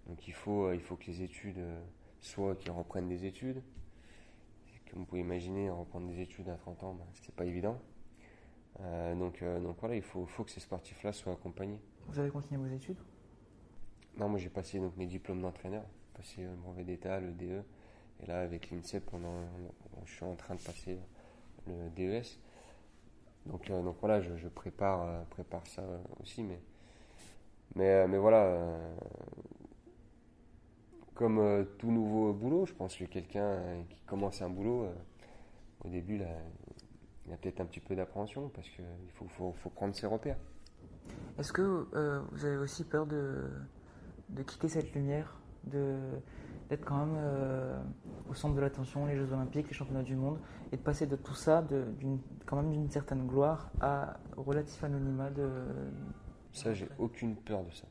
Donc 0.07 0.27
il 0.27 0.35
faut, 0.35 0.73
il 0.73 0.81
faut 0.81 0.97
que 0.97 1.07
les 1.07 1.23
études, 1.23 1.61
soit 2.21 2.57
qu'ils 2.57 2.73
reprennent 2.73 3.09
des 3.09 3.25
études, 3.25 3.63
comme 4.93 5.01
vous 5.01 5.07
pouvez 5.07 5.23
imaginer, 5.23 5.71
reprendre 5.71 6.07
des 6.07 6.21
études 6.21 6.51
à 6.51 6.57
30 6.57 6.85
ans, 6.85 6.95
ben, 6.95 7.07
c'est 7.15 7.35
pas 7.35 7.47
évident. 7.47 7.81
Euh, 8.81 9.15
donc, 9.15 9.41
euh, 9.41 9.59
donc 9.59 9.77
voilà, 9.81 9.97
il 9.97 10.03
faut, 10.03 10.27
faut 10.27 10.45
que 10.45 10.51
ces 10.51 10.61
sportifs-là 10.61 11.13
soient 11.13 11.33
accompagnés. 11.33 11.81
Vous 12.09 12.19
avez 12.19 12.31
continué 12.31 12.61
vos 12.61 12.75
études? 12.75 12.99
Non, 14.19 14.29
moi 14.29 14.39
j'ai 14.39 14.51
passé 14.51 14.79
donc, 14.79 14.95
mes 14.99 15.07
diplômes 15.07 15.41
d'entraîneur, 15.41 15.85
j'ai 15.85 16.17
passé 16.17 16.43
le 16.43 16.49
euh, 16.49 16.57
brevet 16.57 16.85
d'État, 16.85 17.21
le 17.21 17.33
DE, 17.33 17.63
et 18.23 18.27
là 18.27 18.41
avec 18.41 18.71
l'INSEP, 18.71 19.11
je 20.05 20.13
suis 20.13 20.25
en 20.25 20.35
train 20.35 20.55
de 20.55 20.63
passer 20.63 20.99
le 21.67 21.91
DES. 21.97 22.39
Donc, 23.47 23.69
donc 23.69 23.97
voilà, 24.01 24.21
je, 24.21 24.49
prépare, 24.49 25.25
prépare 25.27 25.67
ça 25.67 25.83
aussi, 26.21 26.43
mais, 26.43 26.61
mais, 27.75 28.07
mais 28.07 28.19
voilà, 28.19 28.79
comme 31.15 31.67
tout 31.79 31.91
nouveau 31.91 32.33
boulot, 32.33 32.67
je 32.67 32.75
pense 32.75 32.97
que 32.97 33.05
quelqu'un 33.05 33.59
qui 33.91 34.01
commence 34.03 34.43
un 34.43 34.49
boulot, 34.49 34.89
au 35.85 35.89
début, 35.89 36.19
là, 36.19 36.29
il 37.25 37.31
y 37.31 37.35
a 37.35 37.37
peut-être 37.37 37.61
un 37.61 37.67
petit 37.67 37.81
peu 37.81 37.95
d'appréhension 37.95 38.49
parce 38.49 38.69
qu'il 38.69 38.85
faut, 39.15 39.27
faut, 39.29 39.53
faut, 39.53 39.71
prendre 39.71 39.95
ses 39.95 40.07
repères. 40.07 40.39
Est-ce 41.39 41.53
que 41.53 41.87
euh, 41.95 42.21
vous 42.33 42.45
avez 42.45 42.57
aussi 42.57 42.85
peur 42.85 43.07
de, 43.07 43.45
de 44.29 44.43
quitter 44.43 44.69
cette 44.69 44.93
lumière, 44.95 45.37
de, 45.65 45.97
d'être 46.73 46.87
quand 46.87 47.05
même 47.05 47.17
euh, 47.19 47.79
au 48.31 48.35
centre 48.35 48.55
de 48.55 48.61
l'attention, 48.63 49.05
les 49.05 49.15
Jeux 49.15 49.31
Olympiques, 49.31 49.69
les 49.69 49.75
Championnats 49.75 50.03
du 50.03 50.17
Monde, 50.17 50.39
et 50.73 50.79
de 50.79 50.81
passer 50.81 51.07
de 51.07 51.17
tout 51.17 51.35
ça, 51.35 51.61
de, 51.61 51.85
quand 52.47 52.57
même 52.57 52.73
d'une 52.73 52.89
certaine 52.89 53.27
gloire, 53.27 53.71
à 53.83 54.17
relatif 54.39 54.83
anonymat 54.83 55.29
de... 55.29 55.51
Ça, 56.51 56.73
j'ai 56.73 56.89
aucune 56.99 57.37
peur 57.37 57.63
de 57.63 57.71
ça. 57.73 57.87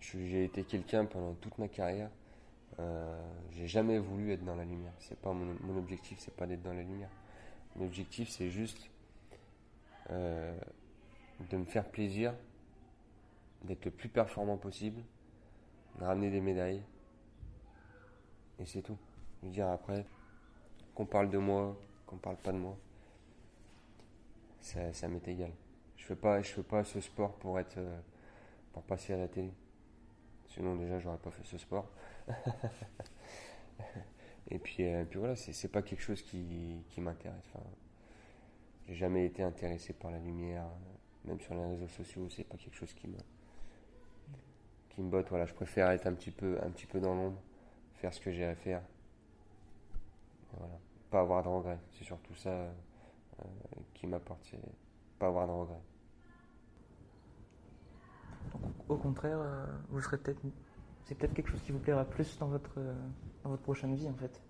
j'ai 0.00 0.44
été 0.44 0.64
quelqu'un 0.64 1.04
pendant 1.04 1.34
toute 1.34 1.56
ma 1.58 1.68
carrière. 1.68 2.10
Euh, 2.80 3.16
j'ai 3.52 3.68
jamais 3.68 4.00
voulu 4.00 4.32
être 4.32 4.44
dans 4.44 4.56
la 4.56 4.64
lumière. 4.64 4.94
C'est 4.98 5.20
pas 5.20 5.32
mon, 5.32 5.54
mon 5.60 5.78
objectif, 5.78 6.18
c'est 6.18 6.34
pas 6.34 6.46
d'être 6.46 6.62
dans 6.62 6.74
la 6.74 6.82
lumière. 6.82 7.10
L'objectif, 7.78 8.30
c'est 8.30 8.50
juste 8.50 8.90
euh, 10.10 10.58
de 11.50 11.56
me 11.56 11.64
faire 11.66 11.88
plaisir, 11.88 12.34
d'être 13.62 13.84
le 13.84 13.92
plus 13.92 14.08
performant 14.08 14.56
possible, 14.56 15.00
de 16.00 16.04
ramener 16.04 16.30
des 16.32 16.40
médailles. 16.40 16.82
Et 18.62 18.66
c'est 18.66 18.82
tout. 18.82 18.96
Je 19.40 19.48
veux 19.48 19.52
dire, 19.52 19.68
après, 19.68 20.06
qu'on 20.94 21.04
parle 21.04 21.28
de 21.30 21.38
moi, 21.38 21.76
qu'on 22.06 22.16
parle 22.16 22.36
pas 22.36 22.52
de 22.52 22.58
moi, 22.58 22.76
ça, 24.60 25.08
m'est 25.08 25.26
égal. 25.26 25.50
Je 25.96 26.04
fais 26.04 26.14
pas, 26.14 26.40
je 26.40 26.48
fais 26.52 26.62
pas 26.62 26.84
ce 26.84 27.00
sport 27.00 27.32
pour 27.34 27.58
être, 27.58 27.78
euh, 27.78 27.98
pour 28.72 28.82
passer 28.84 29.12
à 29.14 29.16
la 29.16 29.26
télé. 29.26 29.50
Sinon, 30.46 30.76
déjà, 30.76 31.00
j'aurais 31.00 31.18
pas 31.18 31.32
fait 31.32 31.44
ce 31.44 31.58
sport. 31.58 31.90
Et 34.50 34.58
puis, 34.58 34.84
euh, 34.84 35.04
puis 35.04 35.18
voilà, 35.18 35.34
c'est 35.34 35.68
pas 35.68 35.82
quelque 35.82 36.02
chose 36.02 36.22
qui, 36.22 36.84
qui 36.90 37.00
m'intéresse. 37.00 37.42
Enfin, 37.52 37.64
j'ai 38.86 38.94
jamais 38.94 39.26
été 39.26 39.42
intéressé 39.42 39.92
par 39.92 40.12
la 40.12 40.18
lumière, 40.18 40.66
même 41.24 41.40
sur 41.40 41.54
les 41.54 41.64
réseaux 41.64 41.88
sociaux, 41.88 42.28
c'est 42.28 42.44
pas 42.44 42.56
quelque 42.56 42.76
chose 42.76 42.92
qui 42.92 43.08
me 43.08 43.16
qui 44.90 45.00
me 45.00 45.08
botte. 45.08 45.28
Voilà, 45.30 45.46
je 45.46 45.54
préfère 45.54 45.90
être 45.90 46.06
un 46.06 46.12
petit 46.12 46.30
peu 46.30 46.58
un 46.62 46.70
petit 46.70 46.86
peu 46.86 47.00
dans 47.00 47.14
l'ombre, 47.14 47.40
faire 48.02 48.12
ce 48.12 48.20
que 48.20 48.32
j'ai 48.32 48.44
à 48.44 48.56
faire. 48.56 48.82
voilà, 50.58 50.74
pas 51.08 51.20
avoir 51.20 51.42
de 51.44 51.48
regrets. 51.48 51.78
C'est 51.92 52.04
surtout 52.04 52.34
ça 52.34 52.50
euh, 52.50 52.72
qui 53.94 54.08
m'apporte, 54.08 54.54
pas 55.20 55.28
avoir 55.28 55.46
de 55.46 55.52
regrets. 55.52 55.82
au 58.88 58.96
contraire, 58.96 59.38
euh, 59.40 59.64
vous 59.88 60.02
serez 60.02 60.18
peut-être 60.18 60.40
c'est 61.04 61.14
peut-être 61.14 61.32
quelque 61.32 61.48
chose 61.48 61.62
qui 61.62 61.72
vous 61.72 61.78
plaira 61.78 62.04
plus 62.04 62.38
dans 62.38 62.48
votre, 62.48 62.78
dans 63.42 63.50
votre 63.50 63.62
prochaine 63.62 63.94
vie 63.94 64.08
en 64.08 64.14
fait. 64.14 64.40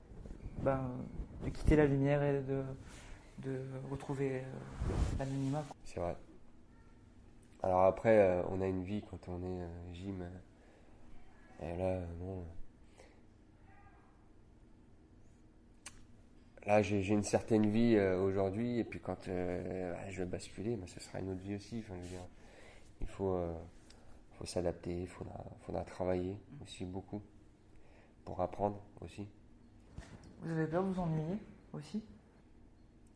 Ben, 0.62 0.90
de 1.44 1.50
quitter 1.50 1.76
la 1.76 1.86
lumière 1.86 2.22
et 2.22 2.40
de, 2.40 2.62
de 3.38 3.60
retrouver 3.90 4.40
euh, 4.40 4.42
l'anonymat. 5.18 5.64
C'est 5.84 6.00
vrai. 6.00 6.16
Alors 7.62 7.82
après, 7.84 8.18
euh, 8.18 8.42
on 8.50 8.60
a 8.60 8.66
une 8.66 8.82
vie 8.82 9.02
quand 9.10 9.28
on 9.28 9.42
est 9.42 9.62
euh, 9.62 9.92
gym. 9.92 10.24
et 11.60 11.76
là, 11.76 12.00
bon. 12.18 12.44
Là, 16.66 16.80
j'ai 16.80 17.06
une 17.08 17.24
certaine 17.24 17.70
vie 17.70 17.98
aujourd'hui, 17.98 18.78
et 18.78 18.84
puis 18.84 19.00
quand 19.00 19.24
je 19.24 20.18
vais 20.18 20.26
basculer, 20.26 20.78
ce 20.86 21.00
sera 21.00 21.18
une 21.20 21.30
autre 21.30 21.42
vie 21.42 21.56
aussi. 21.56 21.80
Enfin, 21.80 21.94
je 21.96 22.02
veux 22.02 22.08
dire, 22.08 22.26
il 23.00 23.06
faut 23.08 23.36
faut 24.32 24.46
s'adapter, 24.46 25.02
il 25.02 25.08
faudra, 25.08 25.44
faudra 25.60 25.84
travailler 25.84 26.36
aussi 26.62 26.84
beaucoup 26.84 27.20
pour 28.24 28.40
apprendre 28.40 28.80
aussi. 29.00 29.28
Vous 30.40 30.50
avez 30.50 30.66
peur 30.66 30.82
de 30.82 30.88
vous 30.88 31.00
ennuyer 31.00 31.38
aussi? 31.72 32.02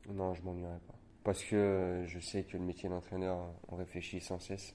Non, 0.09 0.35
je 0.35 0.43
m'ennuierai 0.43 0.79
pas. 0.87 0.95
Parce 1.25 1.43
que 1.43 2.05
je 2.07 2.21
sais 2.21 2.45
que 2.45 2.57
le 2.57 2.63
métier 2.63 2.89
d'entraîneur, 2.89 3.53
on 3.69 3.77
réfléchit 3.77 4.21
sans 4.21 4.39
cesse. 4.39 4.75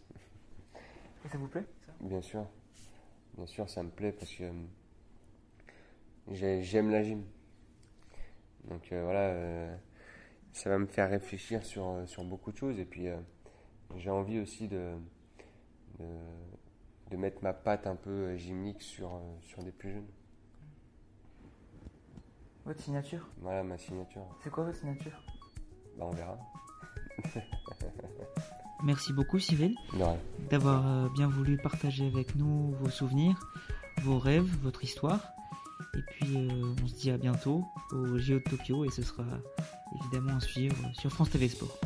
Et 1.24 1.30
ça 1.30 1.38
vous 1.38 1.48
plaît? 1.48 1.66
Bien 2.00 2.22
sûr. 2.22 2.46
Bien 3.36 3.46
sûr, 3.46 3.70
ça 3.70 3.84
me 3.84 3.90
plaît 3.90 4.12
parce 4.12 4.34
que 4.34 4.44
j'aime 6.30 6.92
la 6.92 7.04
gym. 7.04 7.24
Donc 8.70 8.92
euh, 8.92 9.04
voilà, 9.04 9.20
euh, 9.20 9.76
ça 10.54 10.70
va 10.70 10.78
me 10.78 10.86
faire 10.86 11.10
réfléchir 11.10 11.64
sur, 11.64 12.04
sur 12.06 12.24
beaucoup 12.24 12.52
de 12.52 12.58
choses. 12.58 12.80
Et 12.80 12.86
puis, 12.86 13.08
euh, 13.08 13.18
j'ai 13.98 14.10
envie 14.10 14.40
aussi 14.40 14.68
de, 14.68 14.94
de, 16.00 17.18
mettre 17.18 17.44
ma 17.44 17.54
patte 17.54 17.88
un 17.88 17.96
peu 17.96 18.10
euh, 18.10 18.38
gymnique 18.38 18.82
sur, 18.82 19.14
euh, 19.16 19.20
sur 19.42 19.64
des 19.64 19.72
plus 19.72 19.92
jeunes. 19.92 20.08
Votre 22.66 22.82
signature? 22.82 23.28
Voilà 23.40 23.64
ma 23.64 23.78
signature. 23.78 24.24
C'est 24.44 24.50
quoi 24.50 24.64
votre 24.64 24.78
signature? 24.78 25.24
Bah 25.98 26.06
on 26.08 26.12
verra. 26.12 26.38
Merci 28.84 29.14
beaucoup 29.14 29.40
Cyril 29.40 29.76
d'avoir 30.50 30.88
euh, 30.88 31.10
bien 31.10 31.28
voulu 31.28 31.58
partager 31.58 32.08
avec 32.08 32.36
nous 32.36 32.72
vos 32.80 32.90
souvenirs. 32.90 33.40
vos 34.04 34.18
rêves, 34.18 34.50
votre 34.62 34.84
histoire. 34.84 35.34
Et 35.94 36.02
puis 36.02 36.36
on 36.36 36.88
se 36.88 36.94
dit 36.96 37.12
à 37.12 37.18
bientôt 37.18 37.66
au 37.92 38.18
JO 38.18 38.36
de 38.36 38.44
Tokyo 38.50 38.86
et 38.86 38.92
ce 38.92 39.02
sera 39.02 39.26
évidemment 40.00 40.38
à 40.38 40.40
suivre 40.40 40.76
sur 40.94 41.12
France 41.12 41.30
TV 41.30 41.50
Sport. 41.50 41.78